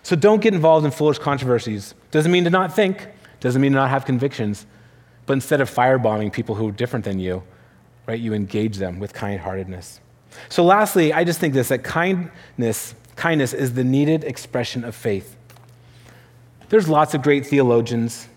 So 0.04 0.16
don't 0.16 0.42
get 0.42 0.54
involved 0.54 0.86
in 0.86 0.92
foolish 0.92 1.20
controversies. 1.20 1.94
Doesn't 2.10 2.32
mean 2.32 2.44
to 2.44 2.50
not 2.50 2.76
think, 2.76 3.08
doesn't 3.40 3.62
mean 3.62 3.72
to 3.72 3.78
not 3.78 3.90
have 3.90 4.06
convictions, 4.06 4.66
but 5.26 5.34
instead 5.34 5.62
of 5.62 5.70
firebombing 5.70 6.34
people 6.34 6.56
who 6.56 6.68
are 6.70 6.74
different 6.74 7.06
than 7.06 7.20
you, 7.20 7.44
right, 8.08 8.20
you 8.20 8.34
engage 8.34 8.78
them 8.78 9.00
with 9.00 9.14
kind 9.14 9.40
heartedness. 9.40 10.02
So, 10.50 10.64
lastly, 10.64 11.14
I 11.14 11.24
just 11.24 11.40
think 11.40 11.54
this 11.54 11.70
that 11.70 11.84
kindness 11.84 12.96
Kindness 13.22 13.54
is 13.54 13.76
the 13.76 13.84
needed 13.84 14.24
expression 14.24 14.84
of 14.84 14.96
faith. 14.96 15.38
There's 16.70 16.90
lots 16.90 17.14
of 17.14 17.22
great 17.22 17.46
theologians. 17.46 18.28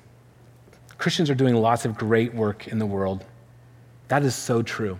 Christians 0.98 1.30
are 1.30 1.34
doing 1.34 1.54
lots 1.54 1.86
of 1.86 1.96
great 1.96 2.34
work 2.34 2.68
in 2.68 2.78
the 2.78 2.84
world. 2.84 3.24
That 4.08 4.22
is 4.24 4.34
so 4.34 4.60
true. 4.60 4.98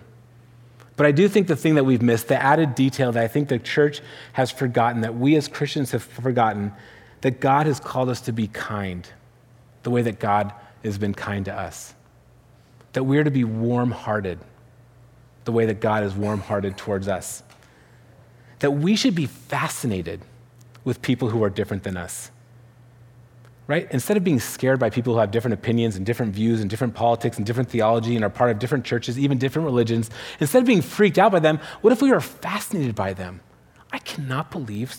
But 0.95 1.05
I 1.05 1.11
do 1.11 1.27
think 1.27 1.45
the 1.45 1.55
thing 1.55 1.75
that 1.75 1.83
we've 1.83 2.01
missed, 2.01 2.29
the 2.29 2.41
added 2.41 2.73
detail 2.73 3.11
that 3.11 3.23
I 3.23 3.27
think 3.27 3.47
the 3.47 3.59
church 3.59 4.01
has 4.33 4.49
forgotten, 4.49 5.01
that 5.01 5.13
we 5.13 5.35
as 5.35 5.47
Christians 5.47 5.91
have 5.91 6.01
forgotten, 6.01 6.73
that 7.21 7.39
God 7.39 7.67
has 7.67 7.79
called 7.79 8.09
us 8.09 8.21
to 8.21 8.31
be 8.31 8.47
kind 8.47 9.07
the 9.83 9.91
way 9.91 10.01
that 10.01 10.19
God 10.19 10.51
has 10.83 10.97
been 10.97 11.13
kind 11.13 11.45
to 11.45 11.53
us 11.53 11.93
that 12.93 13.03
we're 13.03 13.23
to 13.23 13.29
be 13.29 13.43
warm 13.43 13.91
hearted 13.91 14.39
the 15.43 15.51
way 15.51 15.67
that 15.67 15.79
God 15.79 16.03
is 16.03 16.15
warm 16.15 16.39
hearted 16.39 16.75
towards 16.75 17.07
us. 17.07 17.43
That 18.65 18.71
we 18.71 18.95
should 18.95 19.13
be 19.13 19.27
fascinated 19.27 20.21
with 20.83 20.99
people 21.03 21.29
who 21.29 21.43
are 21.43 21.51
different 21.51 21.83
than 21.83 21.97
us. 21.97 22.31
Right? 23.67 23.87
Instead 23.91 24.17
of 24.17 24.23
being 24.23 24.39
scared 24.39 24.79
by 24.79 24.89
people 24.89 25.13
who 25.13 25.19
have 25.19 25.29
different 25.29 25.53
opinions 25.53 25.95
and 25.95 26.03
different 26.03 26.33
views 26.33 26.61
and 26.61 26.67
different 26.67 26.95
politics 26.95 27.37
and 27.37 27.45
different 27.45 27.69
theology 27.69 28.15
and 28.15 28.25
are 28.25 28.29
part 28.31 28.49
of 28.49 28.57
different 28.57 28.83
churches, 28.83 29.19
even 29.19 29.37
different 29.37 29.67
religions, 29.67 30.09
instead 30.39 30.63
of 30.63 30.65
being 30.65 30.81
freaked 30.81 31.19
out 31.19 31.31
by 31.31 31.37
them, 31.37 31.59
what 31.81 31.93
if 31.93 32.01
we 32.01 32.09
were 32.09 32.19
fascinated 32.19 32.95
by 32.95 33.13
them? 33.13 33.39
I 33.91 33.99
cannot 33.99 34.49
believe 34.49 34.97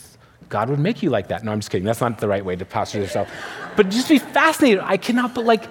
God 0.48 0.70
would 0.70 0.79
make 0.79 1.02
you 1.02 1.11
like 1.11 1.26
that. 1.26 1.42
No, 1.42 1.50
I'm 1.50 1.59
just 1.59 1.72
kidding. 1.72 1.87
That's 1.87 2.00
not 2.00 2.20
the 2.20 2.29
right 2.29 2.44
way 2.44 2.55
to 2.55 2.64
posture 2.64 3.00
yourself. 3.00 3.29
But 3.74 3.88
just 3.88 4.09
be 4.09 4.20
fascinated. 4.20 4.79
I 4.81 4.96
cannot, 4.96 5.35
but 5.35 5.44
like, 5.44 5.64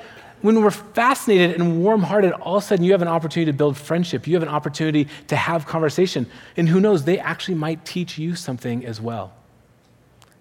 when 0.46 0.62
we're 0.62 0.72
fascinated 0.72 1.60
and 1.60 1.82
warm 1.84 2.04
hearted, 2.04 2.32
all 2.34 2.58
of 2.58 2.64
a 2.64 2.66
sudden 2.66 2.86
you 2.86 2.92
have 2.92 3.02
an 3.02 3.08
opportunity 3.08 3.52
to 3.52 3.58
build 3.58 3.76
friendship. 3.78 4.28
You 4.28 4.36
have 4.36 4.44
an 4.44 4.50
opportunity 4.50 5.08
to 5.28 5.36
have 5.36 5.66
conversation. 5.66 6.28
And 6.56 6.70
who 6.70 6.80
knows, 6.80 7.04
they 7.04 7.20
actually 7.20 7.56
might 7.56 7.86
teach 7.86 8.18
you 8.18 8.36
something 8.36 8.86
as 8.86 9.02
well. 9.02 9.34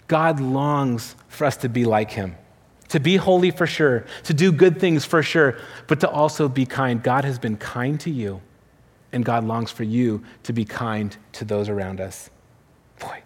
God 0.06 0.40
longs 0.40 1.16
for 1.28 1.46
us 1.46 1.56
to 1.58 1.68
be 1.68 1.84
like 1.84 2.10
him, 2.10 2.36
to 2.88 3.00
be 3.00 3.16
holy 3.16 3.50
for 3.50 3.66
sure, 3.66 4.04
to 4.24 4.34
do 4.34 4.52
good 4.52 4.78
things 4.78 5.04
for 5.04 5.22
sure, 5.22 5.58
but 5.86 6.00
to 6.00 6.08
also 6.08 6.48
be 6.48 6.66
kind. 6.66 7.02
God 7.02 7.24
has 7.24 7.38
been 7.38 7.56
kind 7.56 7.98
to 8.00 8.10
you, 8.10 8.42
and 9.12 9.24
God 9.24 9.44
longs 9.44 9.70
for 9.70 9.84
you 9.84 10.22
to 10.42 10.52
be 10.52 10.64
kind 10.64 11.16
to 11.32 11.44
those 11.44 11.68
around 11.68 12.00
us. 12.00 12.28
Boy, 13.00 13.23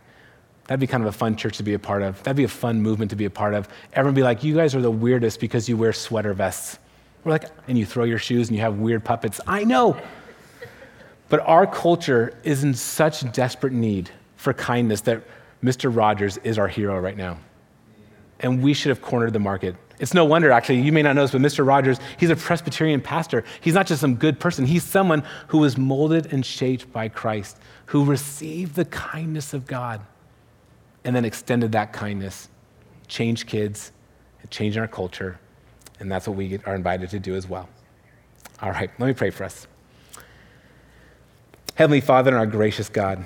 that'd 0.68 0.78
be 0.78 0.86
kind 0.86 1.02
of 1.02 1.08
a 1.08 1.16
fun 1.16 1.34
church 1.34 1.56
to 1.56 1.62
be 1.62 1.74
a 1.74 1.78
part 1.78 2.02
of. 2.02 2.22
That'd 2.22 2.36
be 2.36 2.44
a 2.44 2.48
fun 2.48 2.80
movement 2.80 3.10
to 3.10 3.16
be 3.16 3.24
a 3.24 3.30
part 3.30 3.54
of. 3.54 3.68
Everyone 3.94 4.14
be 4.14 4.22
like, 4.22 4.44
you 4.44 4.54
guys 4.54 4.74
are 4.74 4.82
the 4.82 4.90
weirdest 4.90 5.40
because 5.40 5.68
you 5.68 5.76
wear 5.76 5.92
sweater 5.92 6.34
vests. 6.34 6.78
We're 7.24 7.32
like, 7.32 7.46
and 7.66 7.76
you 7.76 7.86
throw 7.86 8.04
your 8.04 8.18
shoes 8.18 8.48
and 8.48 8.56
you 8.56 8.62
have 8.62 8.78
weird 8.78 9.02
puppets. 9.02 9.40
I 9.46 9.64
know. 9.64 9.96
But 11.30 11.40
our 11.40 11.66
culture 11.66 12.38
is 12.44 12.64
in 12.64 12.74
such 12.74 13.30
desperate 13.32 13.72
need 13.72 14.10
for 14.36 14.52
kindness 14.52 15.00
that 15.02 15.22
Mr. 15.64 15.94
Rogers 15.94 16.36
is 16.38 16.58
our 16.58 16.68
hero 16.68 17.00
right 17.00 17.16
now. 17.16 17.38
And 18.40 18.62
we 18.62 18.74
should 18.74 18.90
have 18.90 19.02
cornered 19.02 19.32
the 19.32 19.40
market. 19.40 19.74
It's 19.98 20.14
no 20.14 20.26
wonder, 20.26 20.52
actually, 20.52 20.82
you 20.82 20.92
may 20.92 21.02
not 21.02 21.16
know 21.16 21.22
this, 21.22 21.32
but 21.32 21.40
Mr. 21.40 21.66
Rogers, 21.66 21.98
he's 22.18 22.30
a 22.30 22.36
Presbyterian 22.36 23.00
pastor. 23.00 23.42
He's 23.60 23.74
not 23.74 23.86
just 23.86 24.00
some 24.00 24.14
good 24.14 24.38
person, 24.38 24.64
he's 24.64 24.84
someone 24.84 25.24
who 25.48 25.58
was 25.58 25.76
molded 25.76 26.32
and 26.32 26.46
shaped 26.46 26.92
by 26.92 27.08
Christ, 27.08 27.58
who 27.86 28.04
received 28.04 28.76
the 28.76 28.84
kindness 28.84 29.54
of 29.54 29.66
God 29.66 30.02
and 31.08 31.16
then 31.16 31.24
extended 31.24 31.72
that 31.72 31.90
kindness, 31.90 32.50
changed 33.06 33.46
kids, 33.46 33.92
changed 34.50 34.76
our 34.76 34.86
culture. 34.86 35.40
And 36.00 36.12
that's 36.12 36.28
what 36.28 36.36
we 36.36 36.60
are 36.66 36.74
invited 36.74 37.08
to 37.08 37.18
do 37.18 37.34
as 37.34 37.48
well. 37.48 37.66
All 38.60 38.70
right, 38.70 38.90
let 38.98 39.06
me 39.06 39.14
pray 39.14 39.30
for 39.30 39.44
us. 39.44 39.66
Heavenly 41.76 42.02
Father 42.02 42.30
and 42.30 42.38
our 42.38 42.44
gracious 42.44 42.90
God, 42.90 43.24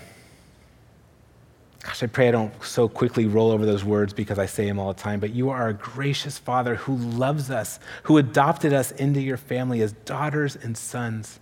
Gosh, 1.83 2.05
I 2.05 2.07
pray 2.07 2.29
I 2.29 2.31
don't 2.31 2.53
so 2.63 2.89
quickly 2.89 3.27
roll 3.27 3.51
over 3.51 3.67
those 3.67 3.83
words 3.83 4.13
because 4.13 4.39
I 4.39 4.47
say 4.47 4.65
them 4.67 4.79
all 4.79 4.93
the 4.93 5.01
time, 5.01 5.19
but 5.19 5.31
you 5.31 5.51
are 5.51 5.67
a 5.67 5.75
gracious 5.75 6.39
Father 6.39 6.77
who 6.77 6.95
loves 6.95 7.51
us, 7.51 7.81
who 8.05 8.19
adopted 8.19 8.73
us 8.73 8.93
into 8.93 9.21
your 9.21 9.37
family 9.37 9.83
as 9.83 9.93
daughters 10.05 10.55
and 10.55 10.79
sons. 10.79 11.41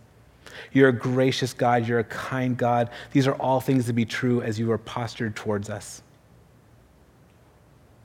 You're 0.72 0.88
a 0.88 0.94
gracious 0.94 1.52
God. 1.52 1.86
You're 1.86 1.98
a 1.98 2.04
kind 2.04 2.56
God. 2.56 2.88
These 3.12 3.26
are 3.26 3.34
all 3.34 3.60
things 3.60 3.84
to 3.84 3.92
be 3.92 4.06
true 4.06 4.40
as 4.40 4.58
you 4.58 4.72
are 4.72 4.78
postured 4.78 5.36
towards 5.36 5.68
us. 5.68 6.02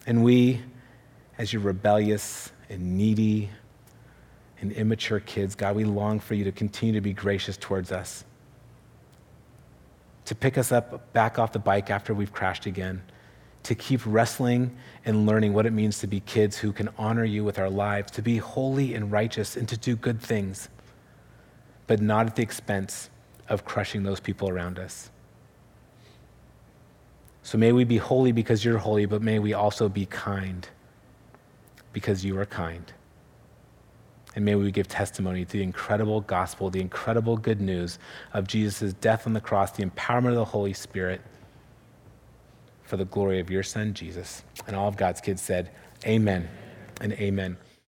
And 0.05 0.23
we, 0.23 0.61
as 1.37 1.51
your 1.51 1.61
rebellious 1.61 2.51
and 2.69 2.97
needy 2.97 3.49
and 4.61 4.71
immature 4.71 5.19
kids, 5.19 5.55
God, 5.55 5.75
we 5.75 5.83
long 5.83 6.19
for 6.19 6.33
you 6.33 6.43
to 6.43 6.51
continue 6.51 6.93
to 6.93 7.01
be 7.01 7.13
gracious 7.13 7.57
towards 7.57 7.91
us 7.91 8.23
to 10.25 10.35
pick 10.35 10.57
us 10.57 10.71
up 10.71 11.13
back 11.13 11.39
off 11.39 11.51
the 11.51 11.59
bike 11.59 11.89
after 11.89 12.13
we've 12.13 12.33
crashed 12.33 12.65
again, 12.65 13.01
to 13.63 13.75
keep 13.75 14.01
wrestling 14.05 14.75
and 15.05 15.25
learning 15.25 15.53
what 15.53 15.65
it 15.65 15.71
means 15.71 15.99
to 15.99 16.07
be 16.07 16.19
kids 16.19 16.57
who 16.57 16.71
can 16.71 16.89
honor 16.97 17.23
you 17.23 17.43
with 17.43 17.57
our 17.57 17.69
lives, 17.69 18.11
to 18.11 18.21
be 18.21 18.37
holy 18.37 18.93
and 18.93 19.11
righteous, 19.11 19.55
and 19.55 19.69
to 19.69 19.77
do 19.77 19.95
good 19.95 20.19
things, 20.19 20.69
but 21.87 22.01
not 22.01 22.25
at 22.25 22.35
the 22.35 22.43
expense 22.43 23.09
of 23.47 23.65
crushing 23.65 24.03
those 24.03 24.19
people 24.19 24.49
around 24.49 24.79
us. 24.79 25.11
So 27.45 27.59
may 27.59 27.71
we 27.71 27.83
be 27.83 27.97
holy 27.97 28.31
because 28.31 28.65
you're 28.65 28.79
holy, 28.79 29.05
but 29.05 29.21
may 29.21 29.37
we 29.37 29.53
also 29.53 29.87
be 29.87 30.07
kind 30.07 30.67
because 31.93 32.25
you 32.25 32.39
are 32.39 32.45
kind. 32.47 32.91
And 34.35 34.43
may 34.43 34.55
we 34.55 34.71
give 34.71 34.87
testimony 34.87 35.45
to 35.45 35.51
the 35.51 35.61
incredible 35.61 36.21
gospel, 36.21 36.71
the 36.71 36.81
incredible 36.81 37.37
good 37.37 37.61
news 37.61 37.99
of 38.33 38.47
Jesus' 38.47 38.93
death 38.93 39.27
on 39.27 39.33
the 39.33 39.41
cross, 39.41 39.73
the 39.73 39.85
empowerment 39.85 40.29
of 40.29 40.37
the 40.37 40.45
Holy 40.45 40.73
Spirit 40.73 41.21
for 42.81 42.97
the 42.97 43.05
glory 43.05 43.39
of 43.39 43.51
your 43.51 43.61
Son, 43.61 43.93
Jesus. 43.93 44.43
And 44.65 44.75
all 44.75 44.87
of 44.87 44.97
God's 44.97 45.21
kids 45.21 45.43
said, 45.43 45.69
Amen 46.03 46.49
and 46.99 47.13
amen. 47.13 47.57